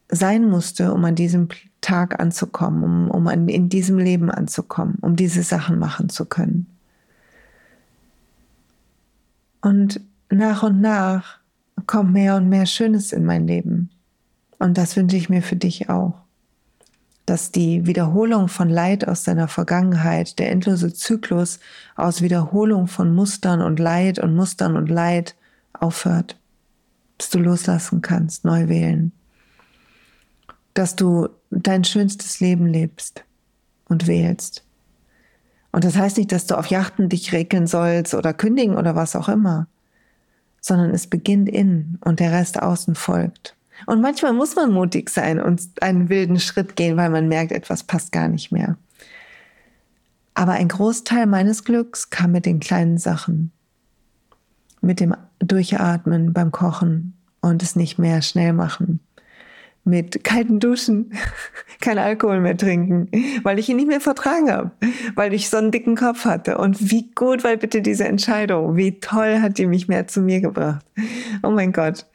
sein 0.09 0.48
musste, 0.48 0.94
um 0.94 1.04
an 1.04 1.16
diesem 1.16 1.48
Tag 1.80 2.20
anzukommen, 2.20 2.85
um, 2.85 3.11
um 3.11 3.26
an, 3.26 3.48
in 3.48 3.68
diesem 3.68 3.98
Leben 3.98 4.30
anzukommen, 4.30 4.96
um 5.00 5.16
diese 5.16 5.42
Sachen 5.42 5.80
machen 5.80 6.09
zu 6.09 6.26
können. 6.26 6.66
Und 9.61 10.00
nach 10.30 10.62
und 10.62 10.80
nach 10.80 11.40
kommt 11.87 12.12
mehr 12.12 12.37
und 12.37 12.48
mehr 12.48 12.66
Schönes 12.66 13.12
in 13.12 13.24
mein 13.24 13.48
Leben. 13.48 13.90
Und 14.61 14.78
das 14.78 14.96
wünsche 14.96 15.16
ich 15.16 15.28
mir 15.28 15.42
für 15.42 15.57
dich 15.57 15.90
auch. 15.90 16.23
Dass 17.26 17.50
die 17.50 17.87
Wiederholung 17.87 18.48
von 18.48 18.68
Leid 18.68 19.08
aus 19.08 19.24
deiner 19.24 19.48
Vergangenheit, 19.48 20.38
der 20.38 20.50
endlose 20.50 20.92
Zyklus 20.92 21.58
aus 21.96 22.20
Wiederholung 22.20 22.87
von 22.87 23.14
Mustern 23.14 23.62
und 23.62 23.78
Leid 23.78 24.18
und 24.18 24.34
Mustern 24.34 24.76
und 24.76 24.90
Leid 24.90 25.34
aufhört. 25.72 26.38
Dass 27.18 27.30
du 27.30 27.38
loslassen 27.38 28.02
kannst, 28.02 28.44
neu 28.44 28.68
wählen 28.68 29.12
dass 30.74 30.96
du 30.96 31.28
dein 31.50 31.84
schönstes 31.84 32.40
Leben 32.40 32.66
lebst 32.66 33.24
und 33.88 34.06
wählst. 34.06 34.64
Und 35.72 35.84
das 35.84 35.96
heißt 35.96 36.18
nicht, 36.18 36.32
dass 36.32 36.46
du 36.46 36.58
auf 36.58 36.66
Yachten 36.66 37.08
dich 37.08 37.32
regeln 37.32 37.66
sollst 37.66 38.14
oder 38.14 38.34
kündigen 38.34 38.76
oder 38.76 38.94
was 38.94 39.16
auch 39.16 39.28
immer, 39.28 39.68
sondern 40.60 40.90
es 40.90 41.06
beginnt 41.06 41.48
innen 41.48 41.98
und 42.04 42.20
der 42.20 42.32
Rest 42.32 42.60
außen 42.60 42.94
folgt. 42.94 43.56
Und 43.87 44.00
manchmal 44.00 44.32
muss 44.32 44.56
man 44.56 44.72
mutig 44.72 45.10
sein 45.10 45.40
und 45.40 45.62
einen 45.80 46.08
wilden 46.08 46.40
Schritt 46.40 46.76
gehen, 46.76 46.96
weil 46.96 47.10
man 47.10 47.28
merkt, 47.28 47.52
etwas 47.52 47.82
passt 47.82 48.12
gar 48.12 48.28
nicht 48.28 48.52
mehr. 48.52 48.76
Aber 50.34 50.52
ein 50.52 50.68
Großteil 50.68 51.26
meines 51.26 51.64
Glücks 51.64 52.10
kam 52.10 52.32
mit 52.32 52.46
den 52.46 52.60
kleinen 52.60 52.98
Sachen, 52.98 53.52
mit 54.80 55.00
dem 55.00 55.14
Durchatmen 55.38 56.32
beim 56.32 56.50
Kochen 56.50 57.14
und 57.40 57.62
es 57.62 57.76
nicht 57.76 57.98
mehr 57.98 58.22
schnell 58.22 58.52
machen, 58.52 59.00
mit 59.84 60.24
kalten 60.24 60.60
Duschen, 60.60 61.12
kein 61.80 61.98
Alkohol 61.98 62.40
mehr 62.40 62.56
trinken, 62.56 63.08
weil 63.42 63.58
ich 63.58 63.68
ihn 63.68 63.76
nicht 63.76 63.88
mehr 63.88 64.00
vertragen 64.00 64.50
habe, 64.50 64.70
weil 65.14 65.34
ich 65.34 65.50
so 65.50 65.58
einen 65.58 65.70
dicken 65.70 65.94
Kopf 65.94 66.24
hatte. 66.24 66.58
Und 66.58 66.90
wie 66.90 67.10
gut 67.14 67.44
war 67.44 67.56
bitte 67.56 67.82
diese 67.82 68.08
Entscheidung? 68.08 68.76
Wie 68.76 68.98
toll 68.98 69.40
hat 69.40 69.58
die 69.58 69.66
mich 69.66 69.87
mehr 69.87 70.08
zu 70.08 70.20
mir 70.20 70.40
gebracht? 70.40 70.84
Oh 71.42 71.50
mein 71.50 71.72
Gott. 71.72 72.06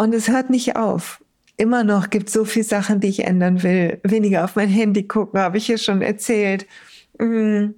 Und 0.00 0.14
es 0.14 0.28
hört 0.28 0.48
nicht 0.48 0.76
auf. 0.76 1.22
Immer 1.58 1.84
noch 1.84 2.08
gibt 2.08 2.28
es 2.28 2.32
so 2.32 2.46
viele 2.46 2.64
Sachen, 2.64 3.00
die 3.00 3.08
ich 3.08 3.26
ändern 3.26 3.62
will. 3.62 4.00
Weniger 4.02 4.44
auf 4.44 4.56
mein 4.56 4.70
Handy 4.70 5.06
gucken, 5.06 5.38
habe 5.38 5.58
ich 5.58 5.66
hier 5.66 5.76
schon 5.76 6.00
erzählt. 6.00 6.66
Hm, 7.18 7.74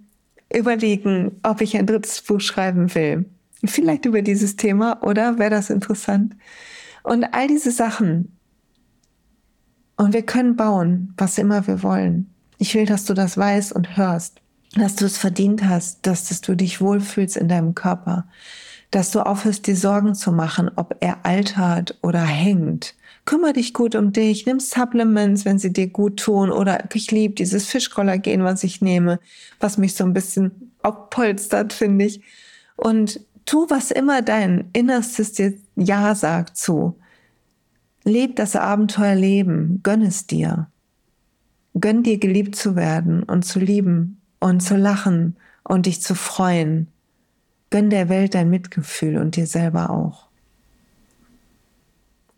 überlegen, 0.54 1.40
ob 1.42 1.61
ich 1.61 1.76
ein 1.76 1.85
drittes 1.85 2.22
Buch 2.22 2.40
schreiben 2.40 2.94
will. 2.94 3.24
Vielleicht 3.64 4.04
über 4.04 4.22
dieses 4.22 4.54
Thema, 4.54 5.02
oder? 5.02 5.40
Wäre 5.40 5.50
das 5.50 5.68
interessant? 5.68 6.37
Und 7.02 7.24
all 7.24 7.48
diese 7.48 7.72
Sachen, 7.72 8.38
und 9.96 10.12
wir 10.12 10.22
können 10.22 10.54
bauen, 10.54 11.14
was 11.16 11.38
immer 11.38 11.66
wir 11.66 11.82
wollen. 11.82 12.32
Ich 12.58 12.72
will, 12.76 12.87
dass 12.87 13.04
du 13.04 13.14
das 13.14 13.37
weißt 13.37 13.72
und 13.72 13.96
hörst, 13.96 14.40
dass 14.76 14.94
du 14.94 15.06
es 15.06 15.18
verdient 15.18 15.64
hast, 15.64 16.06
dass, 16.06 16.28
dass 16.28 16.40
du 16.40 16.54
dich 16.54 16.80
wohlfühlst 16.80 17.37
in 17.37 17.48
deinem 17.48 17.74
Körper, 17.74 18.28
dass 18.92 19.11
du 19.11 19.24
aufhörst, 19.24 19.66
dir 19.66 19.76
Sorgen 19.76 20.14
zu 20.14 20.31
machen, 20.33 20.70
ob 20.76 20.96
er 21.00 21.24
altert 21.24 21.98
oder 22.02 22.20
hängt. 22.20 22.94
Kümmer 23.24 23.52
dich 23.52 23.72
gut 23.72 23.94
um 23.94 24.12
dich, 24.12 24.46
nimm 24.46 24.61
Supplements, 24.61 25.44
wenn 25.44 25.59
sie 25.59 25.72
dir 25.72 25.88
gut 25.88 26.20
tun 26.20 26.50
oder 26.50 26.85
ich 26.92 27.11
liebe 27.11 27.35
dieses 27.35 27.66
Fischkollagen, 27.66 28.44
was 28.44 28.62
ich 28.62 28.83
nehme, 28.83 29.18
was 29.61 29.78
mich 29.78 29.94
so 29.94 30.05
ein 30.05 30.12
bisschen 30.12 30.72
abpolstert, 30.83 31.72
finde 31.72 32.05
ich. 32.05 32.20
Und 32.76 33.20
tu, 33.46 33.66
was 33.70 33.90
immer 33.90 34.20
dein 34.20 34.68
Innerstes 34.74 35.33
dir 35.33 35.55
Ja 35.74 36.14
sagt 36.14 36.57
zu. 36.57 36.98
Leb 38.05 38.37
das 38.37 38.57
Abenteuerleben, 38.57 39.81
gönn 39.83 40.02
es 40.02 40.26
dir. 40.26 40.68
Gönn 41.81 42.02
dir 42.02 42.18
geliebt 42.18 42.57
zu 42.57 42.76
werden 42.76 43.22
und 43.22 43.44
zu 43.44 43.59
lieben 43.59 44.20
und 44.38 44.61
zu 44.61 44.76
lachen 44.76 45.37
und 45.64 45.87
dich 45.87 46.02
zu 46.02 46.14
freuen. 46.14 46.88
Gönn 47.72 47.90
der 47.90 48.08
Welt 48.08 48.35
dein 48.35 48.50
Mitgefühl 48.50 49.16
und 49.16 49.35
dir 49.35 49.48
selber 49.48 49.90
auch. 49.90 50.28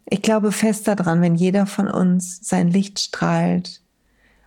Ich 0.07 0.23
glaube 0.23 0.53
fest 0.53 0.89
daran, 0.89 1.21
wenn 1.21 1.35
jeder 1.35 1.67
von 1.67 1.89
uns 1.89 2.39
sein 2.43 2.69
Licht 2.69 3.01
strahlt 3.01 3.83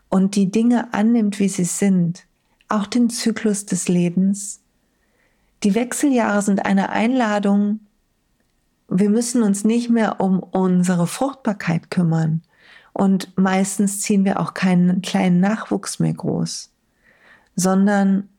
und 0.10 0.36
die 0.36 0.50
Dinge 0.50 0.93
annimmt, 0.93 1.39
wie 1.39 1.50
sie 1.50 1.65
sind, 1.65 2.26
auch 2.69 2.88
den 2.88 3.10
Zyklus 3.10 3.65
des 3.65 3.88
Lebens. 3.88 4.62
Die 5.63 5.76
Wechseljahre 5.76 6.41
sind 6.41 6.65
eine 6.65 6.89
Einladung, 6.89 7.82
wir 8.89 9.10
müssen 9.10 9.43
uns 9.43 9.65
nicht 9.65 9.89
mehr 9.89 10.21
um 10.21 10.39
unsere 10.39 11.08
Fruchtbarkeit 11.08 11.91
kümmern. 11.91 12.41
Und 12.93 13.38
meistens 13.38 14.00
ziehen 14.00 14.23
wir 14.26 14.39
auch 14.39 14.54
keinen 14.54 15.02
kleinen 15.02 15.41
Nachwuchs 15.41 16.00
mehr 16.00 16.13
groß, 16.13 16.71
sondern 17.56 18.30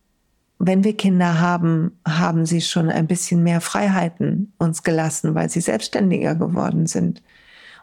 wenn 0.58 0.82
wir 0.82 0.96
Kinder 0.96 1.40
haben, 1.40 1.98
haben 2.06 2.44
sie 2.44 2.60
schon 2.60 2.90
ein 2.90 3.06
bisschen 3.06 3.42
mehr 3.42 3.60
Freiheiten 3.60 4.52
uns 4.58 4.82
gelassen, 4.82 5.34
weil 5.34 5.48
sie 5.48 5.60
selbstständiger 5.60 6.34
geworden 6.34 6.86
sind. 6.86 7.22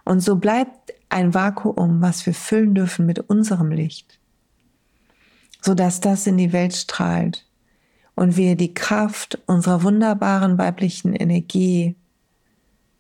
Und 0.04 0.20
so 0.20 0.36
bleibt 0.36 0.94
ein 1.10 1.34
Vakuum, 1.34 2.02
was 2.02 2.26
wir 2.26 2.34
füllen 2.34 2.76
dürfen 2.76 3.06
mit 3.06 3.20
unserem 3.20 3.72
Licht, 3.72 4.20
sodass 5.62 6.02
das 6.02 6.28
in 6.28 6.38
die 6.38 6.52
Welt 6.52 6.76
strahlt 6.76 7.46
und 8.16 8.36
wir 8.36 8.56
die 8.56 8.74
Kraft 8.74 9.40
unserer 9.46 9.84
wunderbaren 9.84 10.58
weiblichen 10.58 11.14
Energie 11.14 11.96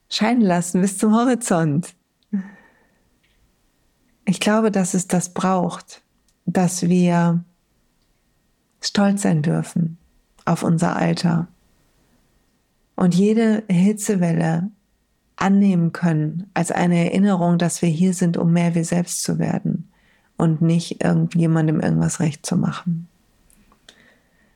scheinen 0.09 0.41
lassen 0.41 0.81
bis 0.81 0.97
zum 0.97 1.13
Horizont. 1.13 1.93
Ich 4.25 4.39
glaube, 4.39 4.71
dass 4.71 4.93
es 4.93 5.07
das 5.07 5.33
braucht, 5.33 6.01
dass 6.45 6.83
wir 6.83 7.43
stolz 8.87 9.23
sein 9.23 9.41
dürfen 9.41 9.97
auf 10.45 10.63
unser 10.63 10.95
Alter 10.95 11.47
und 12.95 13.15
jede 13.15 13.63
Hitzewelle 13.69 14.69
annehmen 15.35 15.91
können 15.91 16.49
als 16.53 16.71
eine 16.71 17.05
Erinnerung, 17.05 17.57
dass 17.57 17.81
wir 17.81 17.89
hier 17.89 18.13
sind, 18.13 18.37
um 18.37 18.53
mehr 18.53 18.75
wir 18.75 18.85
selbst 18.85 19.23
zu 19.23 19.37
werden 19.39 19.89
und 20.37 20.61
nicht 20.61 21.03
irgendjemandem 21.03 21.79
irgendwas 21.79 22.19
recht 22.19 22.45
zu 22.45 22.57
machen. 22.57 23.07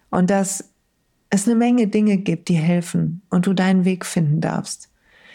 Und 0.10 0.30
dass 0.30 0.70
es 1.30 1.48
eine 1.48 1.56
Menge 1.56 1.88
Dinge 1.88 2.18
gibt, 2.18 2.50
die 2.50 2.56
helfen 2.56 3.22
und 3.30 3.46
du 3.46 3.54
deinen 3.54 3.86
Weg 3.86 4.06
finden 4.06 4.42
darfst. 4.42 4.90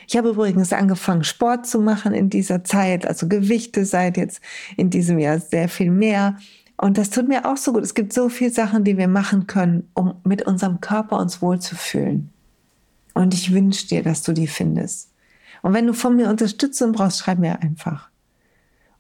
Ich 0.06 0.16
habe 0.16 0.30
übrigens 0.30 0.72
angefangen, 0.72 1.24
Sport 1.24 1.66
zu 1.66 1.80
machen 1.80 2.12
in 2.12 2.28
dieser 2.28 2.64
Zeit, 2.64 3.06
also 3.06 3.28
Gewichte 3.28 3.84
seit 3.84 4.16
jetzt 4.16 4.40
in 4.76 4.90
diesem 4.90 5.18
Jahr 5.18 5.38
sehr 5.38 5.68
viel 5.68 5.90
mehr. 5.90 6.36
Und 6.76 6.98
das 6.98 7.10
tut 7.10 7.28
mir 7.28 7.46
auch 7.46 7.56
so 7.56 7.72
gut. 7.72 7.82
Es 7.82 7.94
gibt 7.94 8.12
so 8.12 8.28
viele 8.28 8.50
Sachen, 8.50 8.84
die 8.84 8.98
wir 8.98 9.08
machen 9.08 9.46
können, 9.46 9.88
um 9.94 10.14
mit 10.24 10.42
unserem 10.42 10.80
Körper 10.80 11.18
uns 11.18 11.40
wohlzufühlen. 11.40 12.30
Und 13.14 13.32
ich 13.32 13.52
wünsche 13.52 13.86
dir, 13.86 14.02
dass 14.02 14.22
du 14.22 14.32
die 14.32 14.48
findest. 14.48 15.10
Und 15.62 15.72
wenn 15.72 15.86
du 15.86 15.94
von 15.94 16.16
mir 16.16 16.28
Unterstützung 16.28 16.92
brauchst, 16.92 17.20
schreib 17.20 17.38
mir 17.38 17.62
einfach. 17.62 18.10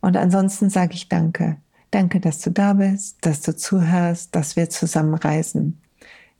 Und 0.00 0.16
ansonsten 0.16 0.70
sage 0.70 0.94
ich 0.94 1.08
danke. 1.08 1.56
Danke, 1.90 2.20
dass 2.20 2.40
du 2.40 2.50
da 2.50 2.74
bist, 2.74 3.18
dass 3.20 3.40
du 3.42 3.56
zuhörst, 3.56 4.34
dass 4.34 4.56
wir 4.56 4.70
zusammen 4.70 5.14
reisen. 5.14 5.80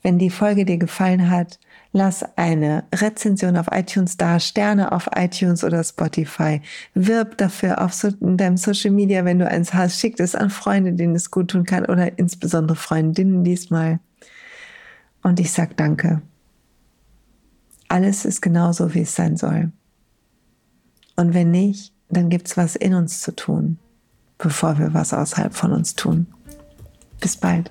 Wenn 0.02 0.18
die 0.18 0.30
Folge 0.30 0.64
dir 0.64 0.78
gefallen 0.78 1.30
hat, 1.30 1.58
Lass 1.96 2.24
eine 2.36 2.82
Rezension 2.92 3.56
auf 3.56 3.68
iTunes 3.70 4.16
da, 4.16 4.40
Sterne 4.40 4.90
auf 4.90 5.08
iTunes 5.14 5.62
oder 5.62 5.84
Spotify. 5.84 6.60
Wirb 6.94 7.38
dafür 7.38 7.80
auf 7.80 7.94
so, 7.94 8.08
in 8.20 8.36
deinem 8.36 8.56
Social 8.56 8.90
Media, 8.90 9.24
wenn 9.24 9.38
du 9.38 9.46
eins 9.46 9.72
hast. 9.72 10.00
Schick 10.00 10.18
es 10.18 10.34
an 10.34 10.50
Freunde, 10.50 10.94
denen 10.94 11.14
es 11.14 11.30
gut 11.30 11.52
tun 11.52 11.62
kann 11.62 11.84
oder 11.84 12.18
insbesondere 12.18 12.74
Freundinnen 12.74 13.44
diesmal. 13.44 14.00
Und 15.22 15.38
ich 15.38 15.52
sag 15.52 15.76
Danke. 15.76 16.20
Alles 17.86 18.24
ist 18.24 18.42
genauso, 18.42 18.92
wie 18.92 19.02
es 19.02 19.14
sein 19.14 19.36
soll. 19.36 19.70
Und 21.14 21.32
wenn 21.32 21.52
nicht, 21.52 21.92
dann 22.08 22.28
gibt's 22.28 22.56
was 22.56 22.74
in 22.74 22.94
uns 22.94 23.20
zu 23.20 23.36
tun, 23.36 23.78
bevor 24.38 24.80
wir 24.80 24.94
was 24.94 25.14
außerhalb 25.14 25.54
von 25.54 25.70
uns 25.70 25.94
tun. 25.94 26.26
Bis 27.20 27.36
bald. 27.36 27.70